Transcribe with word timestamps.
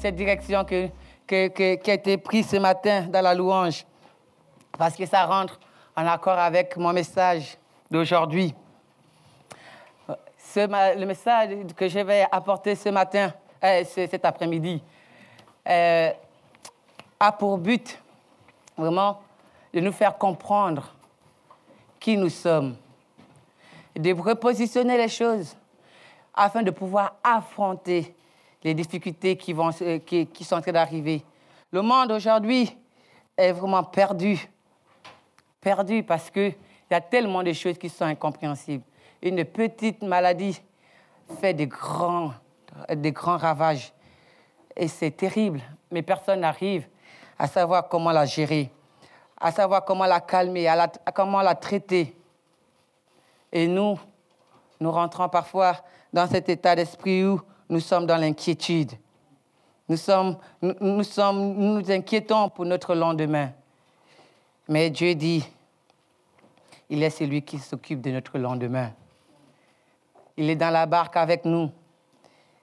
Cette 0.00 0.14
direction 0.16 0.64
que, 0.64 0.88
qui 1.26 1.90
a 1.90 1.94
été 1.94 2.16
prise 2.18 2.48
ce 2.50 2.56
matin 2.56 3.02
dans 3.02 3.20
la 3.22 3.34
louange, 3.34 3.84
parce 4.78 4.94
que 4.96 5.06
ça 5.06 5.24
rentre 5.24 5.58
en 5.96 6.06
accord 6.06 6.38
avec 6.38 6.76
mon 6.76 6.92
message 6.92 7.56
d'aujourd'hui. 7.90 8.54
Le 10.54 11.04
message 11.04 11.50
que 11.76 11.88
je 11.88 11.98
vais 11.98 12.26
apporter 12.30 12.74
ce 12.74 12.88
matin, 12.88 13.32
euh, 13.62 13.84
ce- 13.84 14.06
cet 14.06 14.24
après-midi, 14.24 14.82
euh, 15.68 16.10
a 17.20 17.32
pour 17.32 17.58
but 17.58 18.00
vraiment 18.76 19.20
de 19.74 19.80
nous 19.80 19.92
faire 19.92 20.16
comprendre 20.16 20.94
qui 22.00 22.16
nous 22.16 22.28
sommes, 22.30 22.76
de 23.94 24.12
repositionner 24.14 24.96
les 24.96 25.08
choses 25.08 25.56
afin 26.34 26.62
de 26.62 26.70
pouvoir 26.70 27.14
affronter 27.24 28.14
les 28.62 28.74
difficultés 28.74 29.36
qui, 29.36 29.52
vont, 29.52 29.70
se- 29.72 29.98
qui, 29.98 30.26
qui 30.26 30.44
sont 30.44 30.56
en 30.56 30.60
train 30.60 30.72
d'arriver. 30.72 31.24
Le 31.70 31.82
monde 31.82 32.12
aujourd'hui 32.12 32.76
est 33.36 33.52
vraiment 33.52 33.84
perdu. 33.84 34.48
Perdu 35.60 36.02
parce 36.02 36.30
qu'il 36.30 36.54
y 36.90 36.94
a 36.94 37.00
tellement 37.00 37.42
de 37.42 37.52
choses 37.52 37.78
qui 37.78 37.88
sont 37.88 38.04
incompréhensibles. 38.04 38.84
Une 39.22 39.44
petite 39.44 40.02
maladie 40.02 40.60
fait 41.40 41.54
des 41.54 41.66
grands, 41.66 42.32
des 42.94 43.12
grands 43.12 43.36
ravages. 43.36 43.92
Et 44.76 44.88
c'est 44.88 45.10
terrible, 45.10 45.60
mais 45.90 46.02
personne 46.02 46.40
n'arrive 46.40 46.86
à 47.38 47.46
savoir 47.48 47.88
comment 47.88 48.12
la 48.12 48.24
gérer, 48.26 48.70
à 49.40 49.50
savoir 49.52 49.84
comment 49.84 50.06
la 50.06 50.20
calmer, 50.20 50.68
à 50.68 50.76
la- 50.76 50.92
à 51.04 51.12
comment 51.12 51.42
la 51.42 51.54
traiter. 51.54 52.16
Et 53.52 53.66
nous, 53.66 53.98
nous 54.80 54.90
rentrons 54.90 55.28
parfois 55.28 55.76
dans 56.12 56.26
cet 56.26 56.48
état 56.48 56.74
d'esprit 56.76 57.24
où 57.24 57.40
nous 57.68 57.80
sommes 57.80 58.06
dans 58.06 58.16
l'inquiétude. 58.16 58.92
Nous, 59.88 59.96
sommes, 59.96 60.36
nous, 60.62 61.02
sommes, 61.02 61.54
nous 61.54 61.80
nous 61.80 61.90
inquiétons 61.90 62.48
pour 62.48 62.64
notre 62.64 62.94
lendemain. 62.94 63.52
Mais 64.68 64.90
Dieu 64.90 65.14
dit, 65.14 65.44
il 66.88 67.02
est 67.02 67.10
celui 67.10 67.42
qui 67.42 67.58
s'occupe 67.58 68.00
de 68.00 68.10
notre 68.10 68.38
lendemain. 68.38 68.92
Il 70.36 70.50
est 70.50 70.56
dans 70.56 70.70
la 70.70 70.86
barque 70.86 71.16
avec 71.16 71.44
nous. 71.44 71.70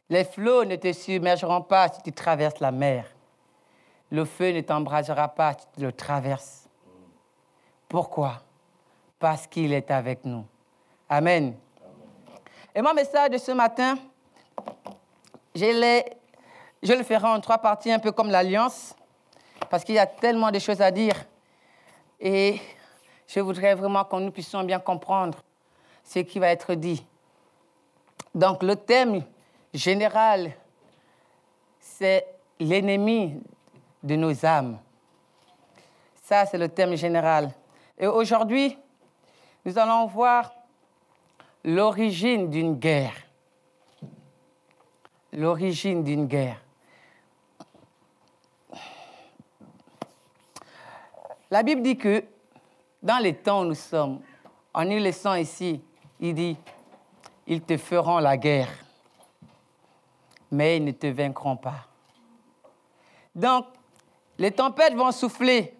Les 0.09 0.25
flots 0.25 0.65
ne 0.65 0.75
te 0.75 0.91
submergeront 0.91 1.61
pas 1.61 1.89
si 1.89 2.01
tu 2.01 2.11
traverses 2.11 2.59
la 2.59 2.71
mer. 2.71 3.05
Le 4.11 4.25
feu 4.25 4.51
ne 4.51 4.61
t'embrasera 4.61 5.29
pas 5.29 5.53
si 5.53 5.65
tu 5.75 5.81
le 5.81 5.91
traverses. 5.91 6.69
Pourquoi? 7.87 8.41
Parce 9.17 9.47
qu'il 9.47 9.73
est 9.73 9.89
avec 9.91 10.25
nous. 10.25 10.45
Amen. 11.09 11.55
Et 12.75 12.81
mon 12.81 12.93
message 12.93 13.29
de 13.31 13.37
ce 13.37 13.51
matin, 13.51 13.97
je, 15.55 16.93
le 16.93 17.03
ferai 17.03 17.27
en 17.27 17.39
trois 17.39 17.57
parties, 17.57 17.91
un 17.91 17.99
peu 17.99 18.11
comme 18.11 18.29
l'Alliance, 18.29 18.95
parce 19.69 19.83
qu'il 19.83 19.95
y 19.95 19.99
a 19.99 20.07
tellement 20.07 20.51
de 20.51 20.59
choses 20.59 20.81
à 20.81 20.91
dire. 20.91 21.15
Et 22.19 22.59
je 23.27 23.39
voudrais 23.39 23.75
vraiment 23.75 24.03
que 24.03 24.15
nous 24.15 24.31
puissions 24.31 24.63
bien 24.63 24.79
comprendre 24.79 25.37
ce 26.03 26.19
qui 26.19 26.39
va 26.39 26.49
être 26.49 26.73
dit. 26.73 27.03
Donc 28.33 28.63
le 28.63 28.75
thème 28.75 29.23
général, 29.73 30.51
c'est 31.79 32.25
l'ennemi 32.59 33.41
de 34.01 34.15
nos 34.15 34.45
âmes. 34.45 34.79
Ça, 36.21 36.45
c'est 36.45 36.57
le 36.57 36.69
thème 36.69 36.95
général. 36.95 37.51
Et 37.97 38.07
aujourd'hui, 38.07 38.77
nous 39.65 39.77
allons 39.77 40.07
voir 40.07 40.53
l'origine 41.63 42.49
d'une 42.49 42.75
guerre. 42.75 43.13
L'origine 45.35 46.03
d'une 46.03 46.27
guerre. 46.27 46.61
La 51.49 51.63
Bible 51.63 51.81
dit 51.81 51.97
que 51.97 52.23
dans 53.01 53.17
les 53.17 53.35
temps 53.35 53.61
où 53.61 53.65
nous 53.65 53.73
sommes, 53.73 54.21
en 54.73 54.87
y 54.89 54.99
laissant 54.99 55.33
ici, 55.33 55.81
il 56.19 56.35
dit, 56.35 56.57
ils 57.47 57.61
te 57.61 57.77
feront 57.77 58.19
la 58.19 58.37
guerre, 58.37 58.69
mais 60.51 60.77
ils 60.77 60.85
ne 60.85 60.91
te 60.91 61.07
vaincront 61.07 61.57
pas. 61.57 61.87
Donc, 63.33 63.65
les 64.37 64.51
tempêtes 64.51 64.93
vont 64.93 65.11
souffler, 65.11 65.75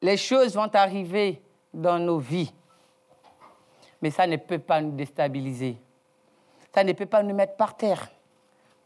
les 0.00 0.16
choses 0.16 0.54
vont 0.54 0.74
arriver 0.74 1.42
dans 1.72 1.98
nos 1.98 2.18
vies, 2.18 2.52
mais 4.00 4.10
ça 4.10 4.26
ne 4.26 4.36
peut 4.36 4.58
pas 4.58 4.80
nous 4.80 4.92
déstabiliser. 4.92 5.78
Ça 6.76 6.84
ne 6.84 6.92
peut 6.92 7.06
pas 7.06 7.22
nous 7.22 7.34
mettre 7.34 7.56
par 7.56 7.74
terre. 7.74 8.06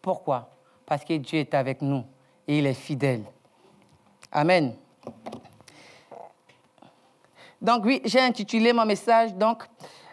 Pourquoi? 0.00 0.48
Parce 0.86 1.04
que 1.04 1.14
Dieu 1.14 1.40
est 1.40 1.52
avec 1.54 1.82
nous 1.82 2.04
et 2.46 2.60
il 2.60 2.66
est 2.66 2.74
fidèle. 2.74 3.24
Amen. 4.30 4.76
Donc 7.60 7.84
oui, 7.84 8.00
j'ai 8.04 8.20
intitulé 8.20 8.72
mon 8.72 8.86
message, 8.86 9.34
donc, 9.34 9.64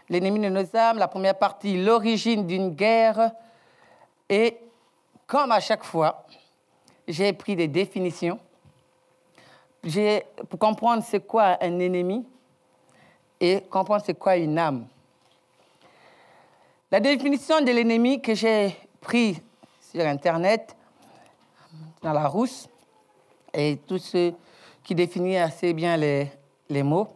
l'ennemi 0.09 0.39
de 0.39 0.49
nos 0.49 0.75
âmes, 0.75 0.97
la 0.97 1.07
première 1.07 1.37
partie, 1.37 1.79
l'origine 1.79 2.47
d'une 2.47 2.71
guerre. 2.71 3.31
Et 4.27 4.57
comme 5.27 5.51
à 5.51 5.59
chaque 5.59 5.83
fois, 5.83 6.25
j'ai 7.07 7.31
pris 7.31 7.55
des 7.55 7.67
définitions 7.67 8.39
pour 10.49 10.57
comprendre 10.57 11.03
c'est 11.03 11.27
quoi 11.27 11.57
un 11.61 11.77
ennemi 11.77 12.25
et 13.39 13.61
comprendre 13.69 14.01
c'est 14.03 14.17
quoi 14.17 14.35
une 14.35 14.57
âme. 14.57 14.87
La 16.89 17.01
définition 17.01 17.59
de 17.59 17.71
l'ennemi 17.73 18.21
que 18.21 18.33
j'ai 18.33 18.73
pris 19.01 19.37
sur 19.81 20.05
Internet, 20.05 20.73
dans 22.01 22.13
la 22.13 22.29
rousse, 22.29 22.69
et 23.53 23.77
tous 23.85 23.97
ceux 23.97 24.33
qui 24.85 24.95
définissent 24.95 25.41
assez 25.41 25.73
bien 25.73 25.97
les, 25.97 26.31
les 26.69 26.83
mots, 26.83 27.09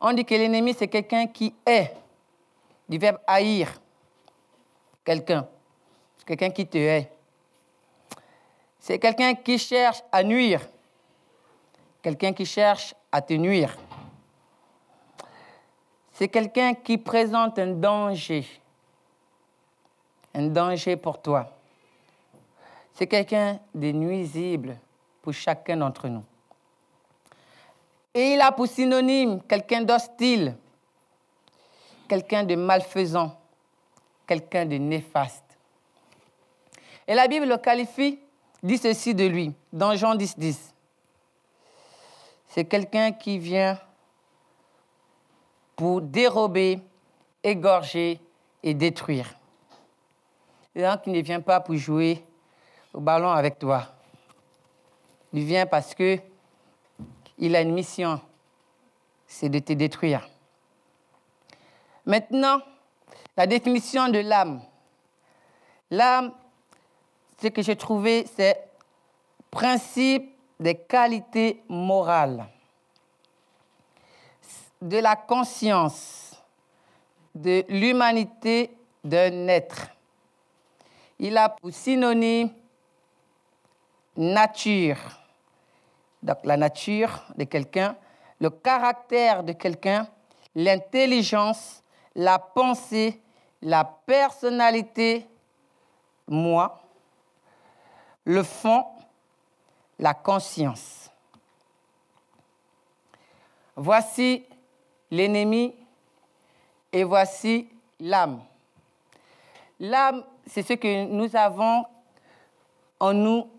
on 0.00 0.12
dit 0.12 0.24
que 0.24 0.34
l'ennemi, 0.34 0.74
c'est 0.76 0.88
quelqu'un 0.88 1.28
qui 1.28 1.54
est, 1.64 1.94
du 2.88 2.98
verbe 2.98 3.18
haïr, 3.28 3.80
quelqu'un, 5.04 5.46
c'est 6.18 6.26
quelqu'un 6.26 6.50
qui 6.50 6.66
te 6.66 6.78
hait. 6.78 7.12
C'est 8.80 8.98
quelqu'un 8.98 9.36
qui 9.36 9.56
cherche 9.56 10.02
à 10.10 10.24
nuire, 10.24 10.66
quelqu'un 12.02 12.32
qui 12.32 12.44
cherche 12.44 12.92
à 13.12 13.22
te 13.22 13.34
nuire. 13.34 13.78
C'est 16.14 16.28
quelqu'un 16.28 16.74
qui 16.74 16.98
présente 16.98 17.58
un 17.60 17.68
danger, 17.68 18.44
un 20.34 20.48
danger 20.48 20.96
pour 20.96 21.20
toi. 21.22 21.50
C'est 22.94 23.06
quelqu'un 23.06 23.58
de 23.74 23.90
nuisible 23.92 24.76
pour 25.22 25.32
chacun 25.32 25.76
d'entre 25.76 26.08
nous. 26.08 26.24
Et 28.12 28.34
il 28.34 28.40
a 28.40 28.52
pour 28.52 28.66
synonyme 28.66 29.42
quelqu'un 29.42 29.82
d'hostile, 29.82 30.56
quelqu'un 32.08 32.44
de 32.44 32.54
malfaisant, 32.54 33.36
quelqu'un 34.26 34.66
de 34.66 34.76
néfaste. 34.76 35.42
Et 37.06 37.14
la 37.14 37.26
Bible 37.26 37.46
le 37.46 37.58
qualifie, 37.58 38.18
dit 38.62 38.78
ceci 38.78 39.14
de 39.14 39.24
lui, 39.24 39.52
dans 39.72 39.96
Jean 39.96 40.14
10, 40.14 40.38
10. 40.38 40.74
C'est 42.48 42.64
quelqu'un 42.64 43.12
qui 43.12 43.38
vient 43.38 43.78
pour 45.74 46.00
dérober, 46.00 46.80
égorger 47.42 48.20
et 48.62 48.74
détruire. 48.74 49.34
Donc, 50.76 51.00
il 51.06 51.12
ne 51.12 51.20
vient 51.22 51.40
pas 51.40 51.60
pour 51.60 51.76
jouer 51.76 52.24
au 52.92 53.00
ballon 53.00 53.30
avec 53.30 53.58
toi. 53.58 53.86
Il 55.32 55.44
vient 55.44 55.66
parce 55.66 55.94
que 55.94 56.18
il 57.38 57.54
a 57.56 57.60
une 57.60 57.72
mission, 57.72 58.20
c'est 59.26 59.48
de 59.48 59.58
te 59.58 59.72
détruire. 59.72 60.28
Maintenant, 62.06 62.60
la 63.36 63.46
définition 63.46 64.08
de 64.08 64.18
l'âme. 64.18 64.62
L'âme, 65.90 66.32
ce 67.40 67.48
que 67.48 67.62
j'ai 67.62 67.76
trouvé, 67.76 68.26
c'est 68.36 68.68
principe 69.50 70.34
des 70.58 70.76
qualités 70.76 71.62
morales, 71.68 72.46
de 74.80 74.98
la 74.98 75.16
conscience, 75.16 76.36
de 77.34 77.64
l'humanité 77.68 78.70
d'un 79.02 79.48
être. 79.48 79.93
Il 81.18 81.36
a 81.36 81.48
pour 81.48 81.72
synonyme 81.72 82.50
nature. 84.16 84.98
Donc 86.22 86.38
la 86.44 86.56
nature 86.56 87.22
de 87.36 87.44
quelqu'un, 87.44 87.96
le 88.40 88.50
caractère 88.50 89.42
de 89.42 89.52
quelqu'un, 89.52 90.08
l'intelligence, 90.54 91.82
la 92.14 92.38
pensée, 92.38 93.20
la 93.60 93.84
personnalité, 93.84 95.26
moi, 96.26 96.82
le 98.24 98.42
fond, 98.42 98.86
la 99.98 100.14
conscience. 100.14 101.10
Voici 103.76 104.44
l'ennemi 105.10 105.74
et 106.92 107.04
voici 107.04 107.68
l'âme. 108.00 108.42
L'âme 109.80 110.24
c'est 110.46 110.62
ce 110.62 110.74
que 110.74 111.04
nous 111.06 111.34
avons 111.36 111.84
en 113.00 113.12
nous 113.12 113.50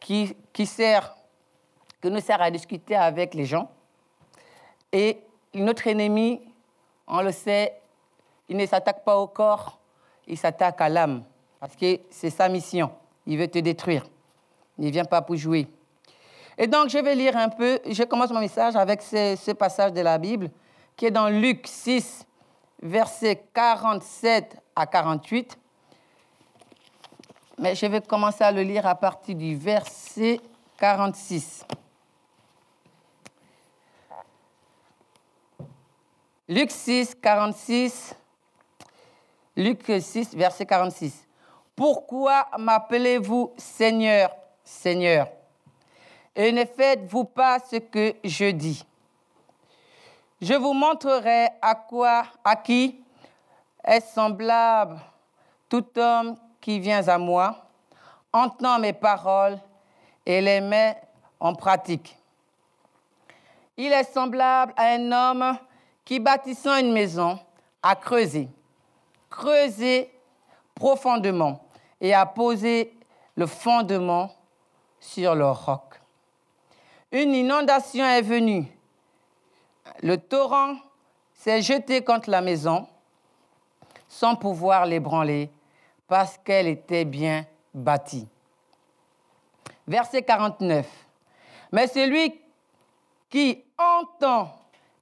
qui, 0.00 0.36
qui 0.52 0.66
sert, 0.66 1.14
que 2.00 2.08
nous 2.08 2.20
sert 2.20 2.40
à 2.42 2.50
discuter 2.50 2.96
avec 2.96 3.34
les 3.34 3.44
gens. 3.44 3.70
Et 4.92 5.18
notre 5.54 5.86
ennemi, 5.86 6.40
on 7.06 7.22
le 7.22 7.32
sait, 7.32 7.80
il 8.48 8.56
ne 8.56 8.66
s'attaque 8.66 9.04
pas 9.04 9.18
au 9.18 9.26
corps, 9.26 9.78
il 10.26 10.36
s'attaque 10.36 10.80
à 10.80 10.88
l'âme, 10.88 11.24
parce 11.60 11.76
que 11.76 12.00
c'est 12.10 12.30
sa 12.30 12.48
mission. 12.48 12.90
Il 13.26 13.38
veut 13.38 13.48
te 13.48 13.58
détruire. 13.58 14.04
Il 14.78 14.86
ne 14.86 14.90
vient 14.90 15.04
pas 15.04 15.22
pour 15.22 15.36
jouer. 15.36 15.68
Et 16.58 16.66
donc, 16.66 16.88
je 16.88 16.98
vais 16.98 17.14
lire 17.14 17.36
un 17.36 17.48
peu, 17.48 17.80
je 17.88 18.02
commence 18.02 18.30
mon 18.30 18.40
message 18.40 18.76
avec 18.76 19.00
ce, 19.00 19.36
ce 19.36 19.52
passage 19.52 19.92
de 19.92 20.00
la 20.00 20.18
Bible 20.18 20.50
qui 20.96 21.06
est 21.06 21.10
dans 21.10 21.28
Luc 21.28 21.66
6, 21.66 22.26
versets 22.82 23.44
47 23.54 24.56
à 24.76 24.86
48. 24.86 25.58
Mais 27.58 27.74
je 27.74 27.86
vais 27.86 28.00
commencer 28.00 28.44
à 28.44 28.50
le 28.50 28.62
lire 28.62 28.86
à 28.86 28.94
partir 28.94 29.36
du 29.36 29.56
verset 29.56 30.40
46. 30.78 31.64
Luc 36.48 36.70
6, 36.70 37.14
46. 37.22 38.14
Luc 39.56 39.84
6, 39.86 40.34
verset 40.34 40.66
46. 40.66 41.26
Pourquoi 41.76 42.48
m'appelez-vous 42.58 43.52
Seigneur, 43.56 44.30
Seigneur? 44.64 45.28
Et 46.34 46.50
ne 46.52 46.64
faites-vous 46.64 47.24
pas 47.24 47.58
ce 47.58 47.76
que 47.76 48.14
je 48.24 48.50
dis? 48.50 48.84
Je 50.40 50.54
vous 50.54 50.72
montrerai 50.72 51.48
à 51.60 51.74
quoi, 51.74 52.24
à 52.42 52.56
qui 52.56 52.98
est 53.84 54.00
semblable 54.00 54.98
tout 55.68 55.86
homme 55.96 56.36
qui 56.62 56.78
vient 56.78 57.06
à 57.08 57.18
moi, 57.18 57.66
entend 58.32 58.78
mes 58.78 58.94
paroles 58.94 59.58
et 60.24 60.40
les 60.40 60.62
met 60.62 60.96
en 61.38 61.54
pratique. 61.54 62.16
Il 63.76 63.92
est 63.92 64.04
semblable 64.04 64.72
à 64.76 64.94
un 64.94 65.12
homme 65.12 65.58
qui, 66.04 66.20
bâtissant 66.20 66.76
une 66.76 66.92
maison, 66.92 67.38
a 67.82 67.96
creusé, 67.96 68.48
creusé 69.28 70.10
profondément 70.74 71.60
et 72.00 72.14
a 72.14 72.24
posé 72.24 72.96
le 73.36 73.46
fondement 73.46 74.30
sur 75.00 75.34
le 75.34 75.50
roc. 75.50 76.00
Une 77.10 77.34
inondation 77.34 78.04
est 78.04 78.22
venue. 78.22 78.66
Le 80.02 80.16
torrent 80.16 80.76
s'est 81.34 81.60
jeté 81.60 82.04
contre 82.04 82.30
la 82.30 82.40
maison 82.40 82.86
sans 84.08 84.36
pouvoir 84.36 84.86
l'ébranler 84.86 85.50
parce 86.06 86.38
qu'elle 86.38 86.68
était 86.68 87.04
bien 87.04 87.44
bâtie. 87.72 88.28
Verset 89.86 90.22
49. 90.22 90.86
Mais 91.72 91.86
celui 91.86 92.40
qui 93.28 93.64
entend 93.78 94.50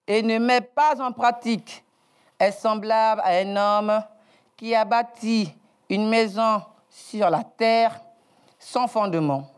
et 0.06 0.22
ne 0.22 0.38
met 0.38 0.60
pas 0.60 1.00
en 1.00 1.12
pratique 1.12 1.84
est 2.38 2.52
semblable 2.52 3.20
à 3.24 3.30
un 3.38 3.56
homme 3.56 4.02
qui 4.56 4.74
a 4.74 4.84
bâti 4.84 5.52
une 5.88 6.08
maison 6.08 6.62
sur 6.88 7.28
la 7.28 7.44
terre 7.44 8.00
sans 8.58 8.86
fondement. 8.86 9.50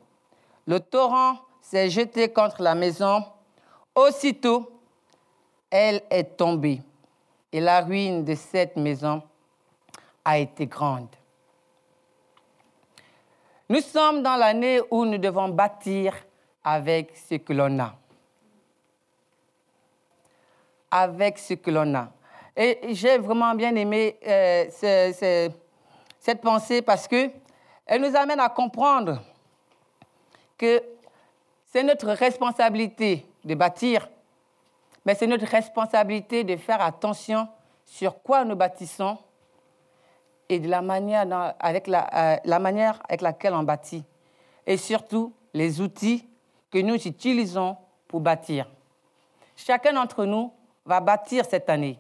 Le 0.67 0.81
torrent 0.81 1.37
s'est 1.61 1.91
jeté 1.91 2.33
contre 2.33 2.63
la 2.63 2.75
maison. 2.75 3.25
Aussitôt, 3.95 4.71
elle 5.71 6.03
est 6.11 6.37
tombée 6.37 6.81
et 7.53 7.61
la 7.61 7.81
ruine 7.83 8.25
de 8.25 8.35
cette 8.35 8.77
maison 8.77 9.23
a 10.25 10.39
été 10.39 10.67
grande. 10.67 11.09
Nous 13.73 13.81
sommes 13.81 14.23
dans 14.23 14.37
l'année 14.37 14.83
où 14.91 15.07
nous 15.07 15.17
devons 15.17 15.49
bâtir 15.49 16.15
avec 16.63 17.17
ce 17.17 17.37
que 17.37 17.55
l'on 17.55 17.79
a. 17.79 17.95
Avec 20.91 21.39
ce 21.39 21.55
que 21.55 21.71
l'on 21.71 21.95
a. 21.95 22.11
Et 22.55 22.93
j'ai 22.93 23.17
vraiment 23.17 23.55
bien 23.55 23.75
aimé 23.75 24.19
euh, 24.27 24.67
ce, 24.71 25.15
ce, 25.19 25.51
cette 26.21 26.43
pensée 26.43 26.83
parce 26.83 27.09
que 27.09 27.31
elle 27.87 28.03
nous 28.03 28.15
amène 28.15 28.41
à 28.41 28.51
comprendre 28.51 29.23
que 30.59 30.83
c'est 31.73 31.83
notre 31.83 32.09
responsabilité 32.09 33.25
de 33.43 33.55
bâtir, 33.55 34.07
mais 35.07 35.15
c'est 35.15 35.27
notre 35.27 35.47
responsabilité 35.47 36.45
de 36.45 36.57
faire 36.57 36.83
attention 36.83 37.49
sur 37.87 38.21
quoi 38.21 38.45
nous 38.45 38.55
bâtissons 38.55 39.17
et 40.53 40.61
de 40.61 40.69
la 40.69 40.83
manière, 40.83 41.55
avec 41.59 41.87
la, 41.87 42.35
euh, 42.35 42.37
la 42.45 42.59
manière 42.59 43.03
avec 43.09 43.23
laquelle 43.23 43.55
on 43.55 43.63
bâtit. 43.63 44.05
Et 44.67 44.77
surtout, 44.77 45.33
les 45.55 45.81
outils 45.81 46.29
que 46.71 46.79
nous 46.79 46.95
utilisons 46.95 47.77
pour 48.07 48.21
bâtir. 48.21 48.69
Chacun 49.57 49.95
d'entre 49.95 50.27
nous 50.27 50.53
va 50.85 51.01
bâtir 51.01 51.47
cette 51.47 51.71
année. 51.71 51.99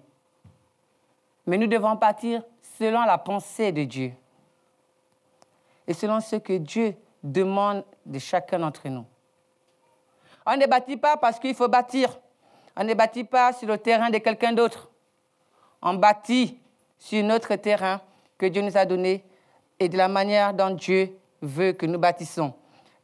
Mais 1.46 1.56
nous 1.56 1.66
devons 1.66 1.94
bâtir 1.94 2.42
selon 2.78 3.04
la 3.04 3.16
pensée 3.16 3.72
de 3.72 3.84
Dieu. 3.84 4.12
Et 5.86 5.94
selon 5.94 6.20
ce 6.20 6.36
que 6.36 6.58
Dieu 6.58 6.94
demande 7.22 7.84
de 8.04 8.18
chacun 8.18 8.58
d'entre 8.58 8.88
nous. 8.88 9.06
On 10.44 10.56
ne 10.56 10.66
bâtit 10.66 10.98
pas 10.98 11.16
parce 11.16 11.38
qu'il 11.38 11.54
faut 11.54 11.68
bâtir. 11.68 12.18
On 12.76 12.84
ne 12.84 12.92
bâtit 12.92 13.24
pas 13.24 13.54
sur 13.54 13.68
le 13.68 13.78
terrain 13.78 14.10
de 14.10 14.18
quelqu'un 14.18 14.52
d'autre. 14.52 14.90
On 15.80 15.94
bâtit 15.94 16.58
sur 16.98 17.24
notre 17.24 17.54
terrain 17.56 18.00
que 18.42 18.46
Dieu 18.48 18.60
nous 18.60 18.76
a 18.76 18.84
donné 18.84 19.22
et 19.78 19.88
de 19.88 19.96
la 19.96 20.08
manière 20.08 20.52
dont 20.52 20.70
Dieu 20.70 21.16
veut 21.42 21.74
que 21.74 21.86
nous 21.86 22.00
bâtissons. 22.00 22.52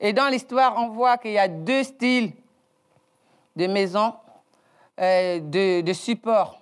Et 0.00 0.12
dans 0.12 0.26
l'histoire, 0.26 0.75
on 0.76 0.88
voit 0.88 1.16
qu'il 1.16 1.30
y 1.30 1.38
a 1.38 1.47
deux 1.47 1.85
styles 1.85 2.33
de 3.54 3.68
maisons, 3.68 4.14
euh, 5.00 5.38
de, 5.38 5.83
de 5.83 5.92
support. 5.92 6.59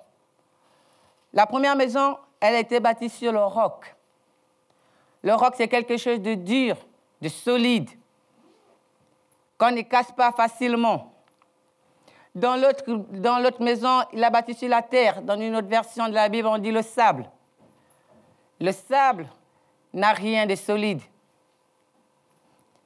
La 1.33 1.47
première 1.47 1.75
maison, 1.75 2.19
elle 2.39 2.55
a 2.55 2.59
été 2.59 2.79
bâtie 2.79 3.09
sur 3.09 3.33
le 3.33 3.43
roc. 3.43 3.97
Le 5.23 5.33
roc, 5.35 5.55
c'est 5.57 5.69
quelque 5.69 5.97
chose 5.97 6.21
de 6.21 6.35
dur, 6.35 6.77
de 7.23 7.31
solide, 7.31 7.89
qu'on 9.57 9.71
ne 9.71 9.81
casse 9.81 10.13
pas 10.13 10.33
facilement. 10.33 11.15
Dans 12.35 12.57
l'autre 12.57 13.63
maison, 13.63 14.03
il 14.13 14.23
a 14.23 14.29
bâti 14.29 14.53
sur 14.53 14.69
la 14.69 14.83
terre. 14.83 15.23
Dans 15.23 15.41
une 15.41 15.57
autre 15.57 15.69
version 15.69 16.11
de 16.11 16.13
la 16.13 16.29
Bible, 16.29 16.47
on 16.47 16.59
dit 16.59 16.73
le 16.73 16.83
sable. 16.83 17.27
Le 18.61 18.73
sable 18.73 19.29
n'a 19.93 20.13
rien 20.13 20.47
de 20.47 20.55
solide, 20.55 21.01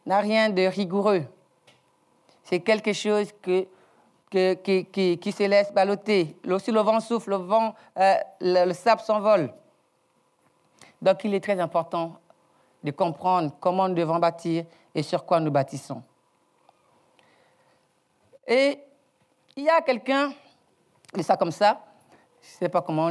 n'a 0.07 0.21
rien 0.21 0.51
de 0.51 0.63
rigoureux. 0.63 1.25
C'est 2.43 2.61
quelque 2.61 2.93
chose 2.93 3.29
qui, 3.43 3.69
se 4.33 5.47
laisse 5.47 5.73
balloter. 5.73 6.37
Si 6.59 6.73
le 6.73 6.81
vent 6.81 7.01
souffle, 7.01 7.33
euh, 7.33 8.15
le, 8.41 8.67
le 8.67 8.75
sable 8.75 9.01
s'envole. 9.03 9.53
Donc 11.01 11.25
il 11.25 11.35
est 11.35 11.41
très 11.41 11.59
important 11.61 12.19
de 12.83 12.91
comprendre 12.91 13.53
comment 13.61 13.89
nous 13.89 13.95
devons 13.95 14.19
bâtir 14.19 14.65
et 14.95 15.03
sur 15.03 15.25
quoi 15.25 15.41
nous 15.41 15.51
bâtissons. 15.51 16.03
Et 18.47 18.81
il 19.57 19.65
y 19.65 19.69
a 19.69 19.81
quelqu'un, 19.83 20.33
c'est 21.15 21.23
ça 21.23 21.37
comme 21.37 21.53
ça, 21.53 21.85
je 22.43 22.49
ne 22.49 22.59
sais 22.59 22.69
pas 22.69 22.83
comment, 22.83 23.11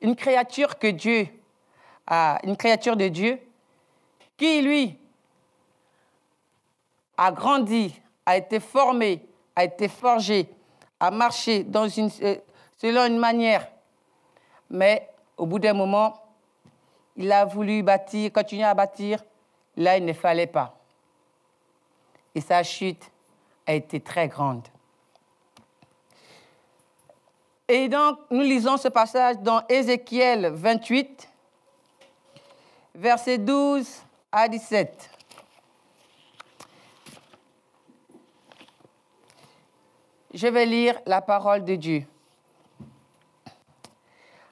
une 0.00 0.16
créature 0.16 0.78
que 0.78 0.88
Dieu 0.88 1.26
à 2.06 2.38
une 2.44 2.56
créature 2.56 2.96
de 2.96 3.08
Dieu 3.08 3.40
qui, 4.36 4.62
lui, 4.62 4.98
a 7.16 7.30
grandi, 7.32 7.94
a 8.26 8.36
été 8.36 8.60
formé, 8.60 9.24
a 9.54 9.64
été 9.64 9.88
forgé, 9.88 10.48
a 10.98 11.10
marché 11.10 11.66
euh, 11.74 12.36
selon 12.76 13.06
une 13.06 13.18
manière. 13.18 13.68
Mais 14.70 15.08
au 15.36 15.46
bout 15.46 15.58
d'un 15.58 15.74
moment, 15.74 16.14
il 17.16 17.30
a 17.30 17.44
voulu 17.44 17.82
bâtir, 17.82 18.32
continuer 18.32 18.64
à 18.64 18.74
bâtir. 18.74 19.22
Là, 19.76 19.96
il 19.96 20.04
ne 20.04 20.12
fallait 20.12 20.46
pas. 20.46 20.78
Et 22.34 22.40
sa 22.40 22.62
chute 22.62 23.10
a 23.66 23.74
été 23.74 24.00
très 24.00 24.28
grande. 24.28 24.66
Et 27.68 27.88
donc, 27.88 28.18
nous 28.30 28.42
lisons 28.42 28.76
ce 28.76 28.88
passage 28.88 29.38
dans 29.38 29.62
Ézéchiel 29.68 30.48
28, 30.48 31.28
versets 32.94 33.38
12 33.38 33.88
à 34.30 34.48
17. 34.48 35.10
Je 40.34 40.46
vais 40.46 40.66
lire 40.66 40.98
la 41.06 41.20
parole 41.20 41.64
de 41.64 41.74
Dieu. 41.74 42.06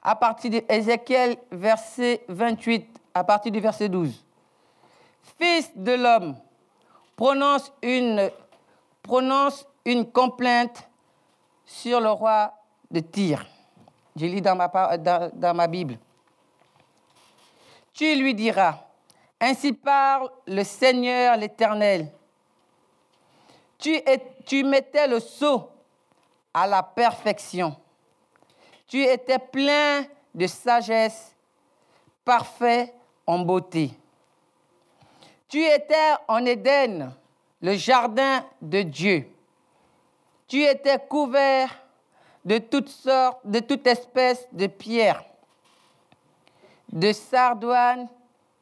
À 0.03 0.15
partir 0.15 0.51
d'Ézéchiel, 0.51 1.37
verset 1.51 2.25
28, 2.29 2.87
à 3.15 3.25
partir 3.25 3.53
du 3.53 3.61
verset 3.61 3.89
12. 3.89 4.25
Fils 5.39 5.71
de 5.75 5.93
l'homme, 5.93 6.37
prononce 7.17 7.73
une, 7.83 8.31
complainte 10.13 10.89
sur 11.65 12.01
le 12.01 12.11
roi 12.11 12.53
de 12.91 13.01
Tyr. 13.01 13.47
Je 14.17 14.27
lis 14.27 14.43
dans 14.43 14.57
ma 15.55 15.67
Bible. 15.67 15.99
Tu 18.01 18.15
lui 18.15 18.35
diras, 18.35 18.79
ainsi 19.39 19.75
parle 19.75 20.31
le 20.47 20.65
Seigneur 20.65 21.37
l'Éternel. 21.37 22.11
Tu, 23.77 24.65
mettais 24.65 25.07
le 25.07 25.21
sceau 25.21 25.69
à 26.55 26.67
la 26.67 26.83
perfection. 26.83 27.77
Tu 28.87 29.03
étais 29.03 29.39
plein 29.39 30.07
de 30.35 30.47
sagesse, 30.47 31.37
parfait 32.25 32.95
en 33.27 33.41
beauté. 33.41 33.91
Tu 35.47 35.63
étais 35.63 36.15
en 36.27 36.47
Éden, 36.47 37.13
le 37.61 37.75
jardin 37.75 38.47
de 38.63 38.81
Dieu. 38.81 39.31
Tu 40.49 40.65
étais 40.65 40.99
couvert 41.07 41.79
de 42.47 42.57
toutes 42.57 42.89
sortes, 42.89 43.41
de 43.45 43.61
toute 43.61 43.87
espèce 43.87 44.49
de 44.53 44.69
pierres, 44.69 45.23
de 46.93 47.13
sardoine, 47.13 48.09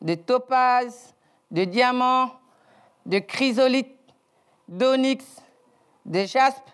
de 0.01 0.15
topaz, 0.15 1.15
de 1.51 1.65
diamants, 1.65 2.31
de 3.07 3.19
chrysolite, 3.19 3.97
d'onyx, 4.69 5.25
de 6.05 6.25
jaspe, 6.25 6.69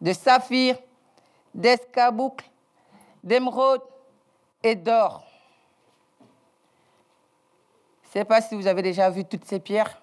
de 0.00 0.12
saphir, 0.12 0.76
d'escaboucle, 1.54 2.48
d'émeraude 3.24 3.82
et 4.62 4.76
d'or. 4.76 5.24
Je 8.02 8.08
ne 8.08 8.12
sais 8.12 8.24
pas 8.24 8.40
si 8.40 8.54
vous 8.56 8.66
avez 8.66 8.82
déjà 8.82 9.08
vu 9.08 9.24
toutes 9.24 9.44
ces 9.44 9.60
pierres, 9.60 10.02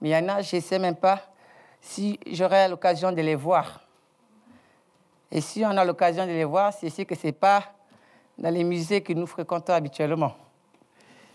mais 0.00 0.10
il 0.10 0.12
y 0.12 0.16
en 0.16 0.28
a, 0.28 0.42
je 0.42 0.56
ne 0.56 0.60
sais 0.60 0.78
même 0.78 0.96
pas 0.96 1.20
si 1.80 2.18
j'aurai 2.26 2.68
l'occasion 2.68 3.12
de 3.12 3.20
les 3.20 3.34
voir. 3.34 3.80
Et 5.30 5.40
si 5.40 5.64
on 5.64 5.76
a 5.76 5.84
l'occasion 5.84 6.26
de 6.26 6.30
les 6.30 6.44
voir, 6.44 6.72
c'est 6.72 6.90
sûr 6.90 7.06
que 7.06 7.14
ce 7.14 7.26
n'est 7.26 7.32
pas 7.32 7.64
dans 8.38 8.50
les 8.50 8.64
musées 8.64 9.00
que 9.00 9.12
nous 9.12 9.26
fréquentons 9.26 9.72
habituellement. 9.72 10.34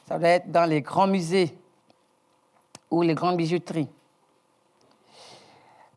Ça 0.07 0.17
doit 0.17 0.29
être 0.29 0.51
dans 0.51 0.65
les 0.65 0.81
grands 0.81 1.07
musées 1.07 1.55
ou 2.89 3.01
les 3.01 3.13
grandes 3.13 3.37
bijouteries. 3.37 3.87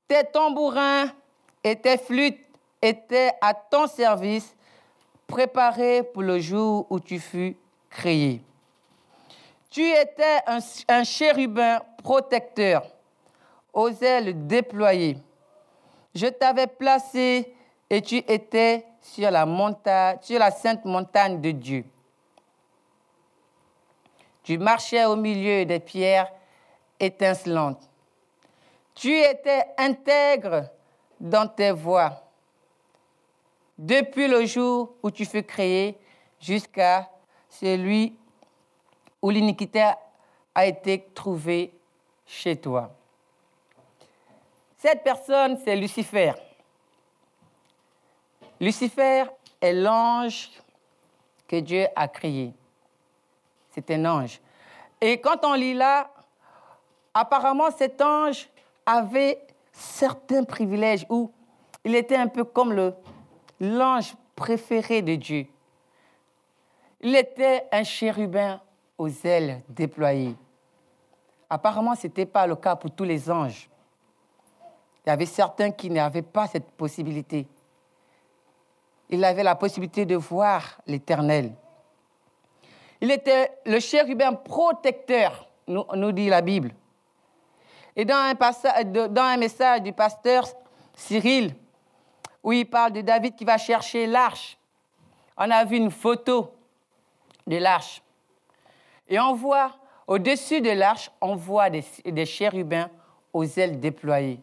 Tes 0.06 0.24
tambourins 0.24 1.06
et 1.64 1.76
tes 1.76 1.96
flûtes 1.96 2.38
étaient 2.80 3.32
à 3.40 3.54
ton 3.54 3.86
service, 3.86 4.54
préparés 5.26 6.02
pour 6.02 6.22
le 6.22 6.38
jour 6.38 6.86
où 6.90 7.00
tu 7.00 7.18
fus 7.18 7.56
créé. 7.88 8.42
Tu 9.70 9.88
étais 9.88 10.40
un, 10.46 10.58
un 10.88 11.04
chérubin 11.04 11.80
protecteur, 12.02 12.86
aux 13.72 13.88
ailes 13.88 14.46
déployées. 14.46 15.16
Je 16.14 16.26
t'avais 16.26 16.66
placé 16.66 17.54
et 17.88 18.02
tu 18.02 18.16
étais 18.16 18.84
sur 19.02 19.30
la, 19.30 20.50
sainte 20.50 20.84
montagne 20.84 21.40
de 21.40 21.50
Dieu. 21.50 21.84
Tu 24.44 24.58
marchais 24.58 25.04
au 25.04 25.16
milieu 25.16 25.64
des 25.64 25.80
pierres 25.80 26.32
étincelantes. 26.98 27.88
Tu 28.94 29.12
étais 29.18 29.64
intègre 29.76 30.70
dans 31.20 31.48
tes 31.48 31.72
voies 31.72 32.22
depuis 33.76 34.28
le 34.28 34.44
jour 34.46 34.94
où 35.02 35.10
tu 35.10 35.24
fus 35.24 35.42
créé 35.42 35.98
jusqu'à 36.40 37.08
celui 37.48 38.16
où 39.20 39.30
l'iniquité 39.30 39.90
a 40.54 40.66
été 40.66 41.08
trouvée 41.14 41.72
chez 42.26 42.56
toi. 42.56 42.92
Cette 44.78 45.02
personne, 45.02 45.58
c'est 45.64 45.76
Lucifer. 45.76 46.32
Lucifer 48.62 49.24
est 49.60 49.72
l'ange 49.72 50.48
que 51.48 51.56
Dieu 51.56 51.84
a 51.96 52.06
créé. 52.06 52.54
C'est 53.72 53.90
un 53.90 54.04
ange. 54.04 54.40
Et 55.00 55.20
quand 55.20 55.44
on 55.44 55.54
lit 55.54 55.74
là, 55.74 56.08
apparemment 57.12 57.72
cet 57.76 58.00
ange 58.00 58.48
avait 58.86 59.44
certains 59.72 60.44
privilèges 60.44 61.04
où 61.08 61.32
il 61.84 61.96
était 61.96 62.14
un 62.14 62.28
peu 62.28 62.44
comme 62.44 62.94
l'ange 63.58 64.14
préféré 64.36 65.02
de 65.02 65.16
Dieu. 65.16 65.48
Il 67.00 67.16
était 67.16 67.66
un 67.72 67.82
chérubin 67.82 68.60
aux 68.96 69.10
ailes 69.24 69.60
déployées. 69.68 70.36
Apparemment, 71.50 71.96
ce 71.96 72.06
n'était 72.06 72.26
pas 72.26 72.46
le 72.46 72.54
cas 72.54 72.76
pour 72.76 72.92
tous 72.92 73.02
les 73.02 73.28
anges. 73.28 73.68
Il 75.04 75.08
y 75.08 75.12
avait 75.12 75.26
certains 75.26 75.72
qui 75.72 75.90
n'avaient 75.90 76.22
pas 76.22 76.46
cette 76.46 76.70
possibilité 76.70 77.48
il 79.12 79.22
avait 79.24 79.42
la 79.42 79.54
possibilité 79.54 80.06
de 80.06 80.16
voir 80.16 80.80
l'Éternel. 80.86 81.52
Il 83.02 83.10
était 83.10 83.50
le 83.66 83.78
chérubin 83.78 84.32
protecteur, 84.32 85.48
nous, 85.68 86.12
dit 86.12 86.30
la 86.30 86.40
Bible. 86.40 86.70
Et 87.94 88.06
dans 88.06 88.34
un, 88.34 89.36
message 89.36 89.82
du 89.82 89.92
pasteur 89.92 90.44
Cyril, 90.96 91.54
où 92.42 92.52
il 92.52 92.64
parle 92.64 92.92
de 92.92 93.02
David 93.02 93.36
qui 93.36 93.44
va 93.44 93.58
chercher 93.58 94.06
l'arche, 94.06 94.56
on 95.36 95.50
a 95.50 95.62
vu 95.66 95.76
une 95.76 95.90
photo 95.90 96.50
de 97.46 97.58
l'arche. 97.58 98.02
Et 99.08 99.20
on 99.20 99.34
voit, 99.34 99.72
au-dessus 100.06 100.62
de 100.62 100.70
l'arche, 100.70 101.10
on 101.20 101.36
voit 101.36 101.68
des 101.68 102.26
chérubins 102.26 102.88
aux 103.34 103.44
ailes 103.44 103.78
déployées. 103.78 104.40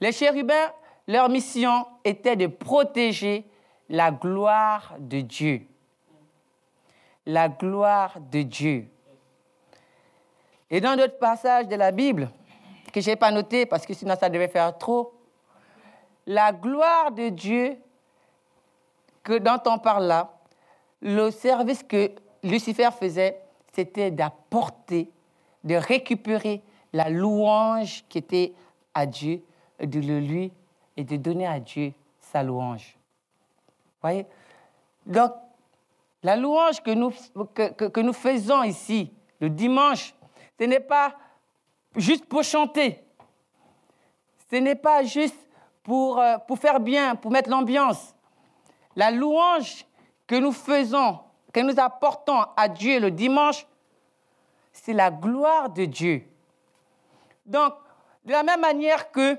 Les 0.00 0.12
chérubins, 0.12 0.72
leur 1.06 1.28
mission 1.28 1.86
était 2.04 2.36
de 2.36 2.46
protéger 2.46 3.44
la 3.88 4.10
gloire 4.10 4.94
de 4.98 5.20
Dieu. 5.20 5.66
La 7.26 7.48
gloire 7.48 8.20
de 8.20 8.42
Dieu. 8.42 8.88
Et 10.70 10.80
dans 10.80 10.96
d'autres 10.96 11.18
passages 11.18 11.68
de 11.68 11.76
la 11.76 11.92
Bible, 11.92 12.30
que 12.92 13.00
je 13.00 13.10
n'ai 13.10 13.16
pas 13.16 13.30
noté 13.30 13.66
parce 13.66 13.84
que 13.84 13.94
sinon 13.94 14.14
ça 14.18 14.28
devait 14.28 14.48
faire 14.48 14.76
trop, 14.78 15.12
la 16.26 16.52
gloire 16.52 17.12
de 17.12 17.28
Dieu 17.28 17.76
que 19.22 19.38
dont 19.38 19.60
on 19.66 19.78
parle 19.78 20.06
là, 20.06 20.32
le 21.02 21.30
service 21.30 21.82
que 21.82 22.10
Lucifer 22.42 22.88
faisait, 22.98 23.40
c'était 23.72 24.10
d'apporter, 24.10 25.10
de 25.64 25.74
récupérer 25.74 26.62
la 26.92 27.10
louange 27.10 28.04
qui 28.08 28.18
était 28.18 28.54
à 28.94 29.04
Dieu, 29.04 29.42
de 29.80 30.00
le 30.00 30.20
lui 30.20 30.52
et 30.96 31.04
de 31.04 31.16
donner 31.16 31.46
à 31.46 31.60
Dieu 31.60 31.92
sa 32.20 32.42
louange. 32.42 32.95
Donc, 35.04 35.32
la 36.22 36.36
louange 36.36 36.82
que 36.82 36.90
nous, 36.90 37.12
que, 37.54 38.00
nous 38.00 38.12
faisons 38.12 38.62
ici, 38.62 39.12
le 39.40 39.50
dimanche, 39.50 40.14
ce 40.58 40.64
n'est 40.64 40.80
pas 40.80 41.14
juste 41.94 42.26
pour 42.26 42.42
chanter. 42.42 43.04
Ce 44.50 44.56
n'est 44.56 44.74
pas 44.74 45.04
juste 45.04 45.36
pour, 45.82 46.18
euh, 46.18 46.38
pour 46.38 46.58
faire 46.58 46.80
bien, 46.80 47.14
pour 47.14 47.30
mettre 47.30 47.50
l'ambiance. 47.50 48.14
La 48.96 49.10
louange 49.10 49.84
que 50.26 50.34
nous 50.34 50.52
faisons, 50.52 51.20
que 51.52 51.60
nous 51.60 51.78
apportons 51.78 52.44
à 52.56 52.68
Dieu 52.68 52.98
le 52.98 53.10
dimanche, 53.10 53.66
c'est 54.72 54.92
la 54.92 55.10
gloire 55.10 55.70
de 55.70 55.84
Dieu. 55.84 56.26
Donc, 57.44 57.74
de 58.24 58.32
la 58.32 58.42
même 58.42 58.60
manière 58.60 59.10
que 59.12 59.38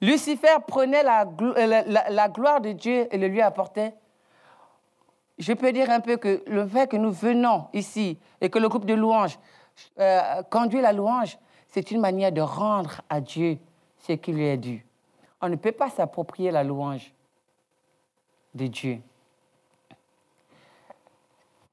Lucifer 0.00 0.56
prenait 0.66 1.04
euh, 1.04 1.82
la, 2.08 2.28
gloire 2.28 2.60
de 2.60 2.72
Dieu 2.72 3.06
et 3.10 3.18
le 3.18 3.28
lui 3.28 3.42
apportait. 3.42 3.92
Je 5.38 5.52
peux 5.52 5.72
dire 5.72 5.90
un 5.90 6.00
peu 6.00 6.16
que 6.16 6.42
le 6.46 6.66
fait 6.66 6.90
que 6.90 6.96
nous 6.96 7.12
venons 7.12 7.68
ici 7.72 8.18
et 8.40 8.48
que 8.48 8.58
le 8.58 8.68
groupe 8.68 8.86
de 8.86 8.94
louanges 8.94 9.38
euh, 9.98 10.42
conduit 10.50 10.80
la 10.80 10.92
louange, 10.92 11.38
c'est 11.68 11.90
une 11.90 12.00
manière 12.00 12.32
de 12.32 12.40
rendre 12.40 13.02
à 13.08 13.20
Dieu 13.20 13.58
ce 13.98 14.12
qui 14.12 14.32
lui 14.32 14.46
est 14.46 14.56
dû. 14.56 14.84
On 15.40 15.48
ne 15.48 15.56
peut 15.56 15.72
pas 15.72 15.90
s'approprier 15.90 16.50
la 16.50 16.64
louange 16.64 17.12
de 18.54 18.66
Dieu. 18.66 19.00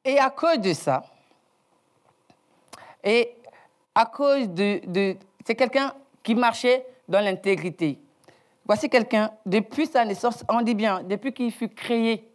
Et 0.04 0.20
à 0.20 0.30
cause 0.30 0.60
de 0.60 0.74
ça, 0.74 1.04
et 3.04 3.36
à 3.96 4.06
cause 4.06 4.50
de... 4.50 4.82
de 4.86 5.18
c'est 5.46 5.56
quelqu'un 5.56 5.94
qui 6.24 6.36
marchait 6.36 6.86
dans 7.08 7.24
l'intégrité. 7.24 8.00
Voici 8.68 8.90
quelqu'un, 8.90 9.32
depuis 9.46 9.86
sa 9.86 10.04
naissance, 10.04 10.44
on 10.50 10.62
dit 10.62 10.76
bien, 10.76 11.02
depuis 11.02 11.32
qu'il 11.32 11.54
fut 11.54 11.70
créé, 11.70 12.30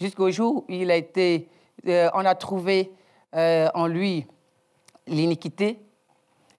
jusqu'au 0.00 0.32
jour 0.32 0.64
où 0.68 0.72
il 0.72 0.90
a 0.90 0.96
été, 0.96 1.48
euh, 1.86 2.10
on 2.12 2.24
a 2.24 2.34
trouvé 2.34 2.90
euh, 3.36 3.68
en 3.72 3.86
lui 3.86 4.26
l'iniquité, 5.06 5.78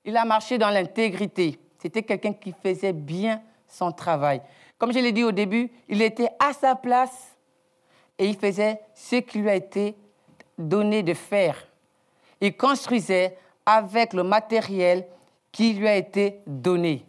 il 0.05 0.15
a 0.15 0.23
marché 0.23 0.57
dans 0.57 0.69
l'intégrité. 0.69 1.59
C'était 1.81 2.03
quelqu'un 2.03 2.31
qui 2.31 2.53
faisait 2.63 2.93
bien 2.93 3.41
son 3.67 3.91
travail. 3.91 4.41
Comme 4.77 4.93
je 4.93 4.99
l'ai 4.99 5.11
dit 5.11 5.25
au 5.25 5.33
début, 5.33 5.69
il 5.89 6.01
était 6.01 6.29
à 6.39 6.53
sa 6.53 6.75
place 6.75 7.35
et 8.17 8.27
il 8.27 8.37
faisait 8.37 8.79
ce 8.95 9.17
qui 9.17 9.39
lui 9.39 9.49
a 9.49 9.55
été 9.55 9.97
donné 10.57 11.03
de 11.03 11.13
faire. 11.13 11.67
Il 12.39 12.55
construisait 12.55 13.37
avec 13.65 14.13
le 14.13 14.23
matériel 14.23 15.05
qui 15.51 15.73
lui 15.73 15.87
a 15.89 15.97
été 15.97 16.39
donné 16.47 17.05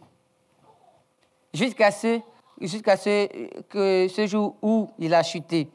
jusqu'à 1.55 1.91
ce, 1.91 2.19
ce, 2.61 3.61
que 3.61 4.07
ce 4.07 4.27
jour 4.27 4.55
où 4.61 4.89
il 4.99 5.13
a 5.13 5.23
chuté. 5.23 5.69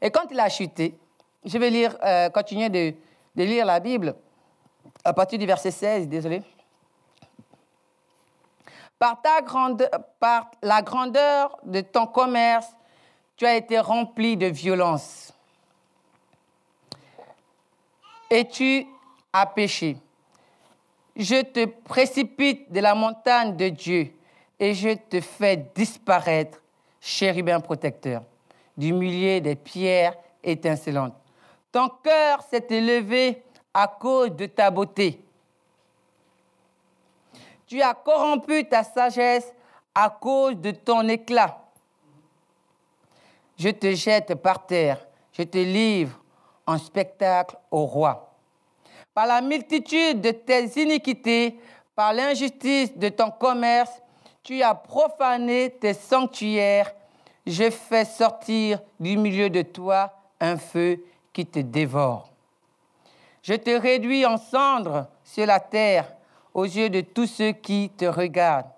Et 0.00 0.10
quand 0.10 0.24
il 0.30 0.40
a 0.40 0.48
chuté, 0.48 0.98
je 1.44 1.58
vais 1.58 1.70
lire, 1.70 1.96
euh, 2.02 2.30
continuer 2.30 2.68
de, 2.68 2.94
de 3.34 3.44
lire 3.44 3.66
la 3.66 3.80
Bible 3.80 4.14
à 5.04 5.12
partir 5.12 5.38
du 5.38 5.46
verset 5.46 5.70
16, 5.70 6.08
désolé. 6.08 6.42
Par, 8.98 9.20
ta 9.20 9.42
grandeur, 9.42 9.90
par 10.20 10.50
la 10.62 10.80
grandeur 10.82 11.58
de 11.64 11.80
ton 11.80 12.06
commerce, 12.06 12.68
tu 13.36 13.44
as 13.44 13.56
été 13.56 13.80
rempli 13.80 14.36
de 14.36 14.46
violence. 14.46 15.32
Et 18.30 18.46
tu 18.46 18.86
as 19.32 19.46
péché. 19.46 19.96
Je 21.16 21.42
te 21.42 21.66
précipite 21.66 22.70
de 22.72 22.80
la 22.80 22.94
montagne 22.94 23.56
de 23.56 23.68
Dieu 23.68 24.14
et 24.62 24.74
je 24.74 24.90
te 24.90 25.20
fais 25.20 25.56
disparaître, 25.74 26.62
chérubin 27.00 27.58
protecteur, 27.58 28.22
du 28.76 28.92
milieu 28.92 29.40
des 29.40 29.56
pierres 29.56 30.14
étincelantes. 30.40 31.16
Ton 31.72 31.88
cœur 31.88 32.44
s'est 32.48 32.68
élevé 32.70 33.42
à 33.74 33.88
cause 33.88 34.30
de 34.36 34.46
ta 34.46 34.70
beauté. 34.70 35.20
Tu 37.66 37.82
as 37.82 37.92
corrompu 37.92 38.64
ta 38.68 38.84
sagesse 38.84 39.52
à 39.92 40.08
cause 40.10 40.54
de 40.54 40.70
ton 40.70 41.08
éclat. 41.08 41.58
Je 43.58 43.70
te 43.70 43.92
jette 43.96 44.36
par 44.36 44.64
terre, 44.64 45.04
je 45.32 45.42
te 45.42 45.58
livre 45.58 46.20
en 46.68 46.78
spectacle 46.78 47.56
au 47.68 47.84
roi. 47.84 48.32
Par 49.12 49.26
la 49.26 49.40
multitude 49.40 50.20
de 50.20 50.30
tes 50.30 50.66
iniquités, 50.80 51.58
par 51.96 52.12
l'injustice 52.12 52.96
de 52.96 53.08
ton 53.08 53.32
commerce, 53.32 54.02
tu 54.42 54.62
as 54.62 54.74
profané 54.74 55.70
tes 55.70 55.94
sanctuaires. 55.94 56.92
Je 57.46 57.70
fais 57.70 58.04
sortir 58.04 58.80
du 58.98 59.16
milieu 59.16 59.50
de 59.50 59.62
toi 59.62 60.12
un 60.40 60.56
feu 60.56 61.04
qui 61.32 61.46
te 61.46 61.60
dévore. 61.60 62.30
Je 63.42 63.54
te 63.54 63.70
réduis 63.70 64.24
en 64.26 64.36
cendres 64.36 65.06
sur 65.24 65.46
la 65.46 65.60
terre 65.60 66.12
aux 66.54 66.64
yeux 66.64 66.90
de 66.90 67.00
tous 67.00 67.26
ceux 67.26 67.52
qui 67.52 67.90
te 67.96 68.04
regardent. 68.04 68.70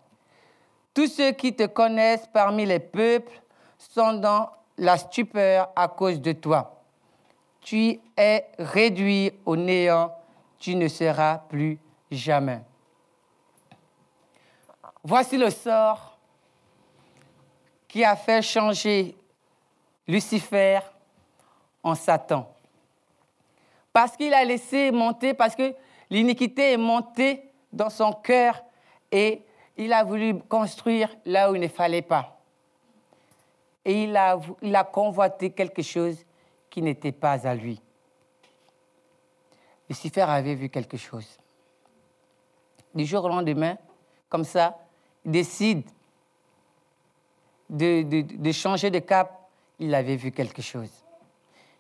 Tous 0.95 1.09
ceux 1.09 1.33
qui 1.33 1.55
te 1.55 1.67
connaissent 1.67 2.29
parmi 2.33 2.65
les 2.65 2.79
peuples 2.79 3.43
sont 3.79 4.15
dans 4.15 4.51
la 4.79 4.97
stupeur 4.97 5.71
à 5.75 5.89
cause 5.89 6.21
de 6.21 6.33
toi. 6.33 6.81
Tu 7.61 7.99
es 8.17 8.47
réduit 8.59 9.33
au 9.45 9.57
néant, 9.57 10.15
tu 10.59 10.77
ne 10.77 10.89
seras 10.89 11.39
plus 11.39 11.79
jamais. 12.11 12.61
Voici 15.05 15.37
le 15.37 15.51
sort 15.51 16.19
qui 17.87 18.03
a 18.03 18.17
fait 18.17 18.43
changer 18.43 19.15
Lucifer 20.09 20.81
en 21.83 21.95
Satan 21.95 22.55
parce 23.95 24.17
qu'il 24.17 24.35
a 24.35 24.45
laissé 24.45 24.91
monter, 24.91 25.35
parce 25.35 25.55
que 25.55 25.73
l'iniquité 26.11 26.73
est 26.73 26.77
montée 26.77 27.49
dans 27.73 27.91
son 27.91 28.13
cœur 28.13 28.61
et 29.13 29.41
il 29.77 29.93
a 29.93 30.03
voulu 30.03 30.41
construire 30.41 31.15
là 31.25 31.51
où 31.51 31.55
il 31.55 31.61
ne 31.61 31.69
fallait 31.69 32.03
pas. 32.03 32.41
Et 33.85 34.03
il 34.03 34.17
a, 34.17 34.85
convoité 34.85 35.51
quelque 35.51 35.83
chose 35.83 36.17
qui 36.69 36.83
n'était 36.83 37.13
pas 37.13 37.47
à 37.47 37.55
lui. 37.55 37.81
Lucifer 39.89 40.23
avait 40.23 40.57
vu 40.57 40.69
quelque 40.71 40.97
chose. 40.97 41.39
Du 42.95 43.05
jour 43.05 43.25
au 43.25 43.29
lendemain, 43.29 43.77
comme 44.29 44.45
ça, 44.45 44.77
décide 45.25 45.85
de, 47.69 48.53
changer 48.53 48.91
de 48.91 48.99
cap. 48.99 49.49
Il 49.79 49.95
avait 49.95 50.17
vu 50.17 50.31
quelque 50.31 50.63
chose. 50.63 50.91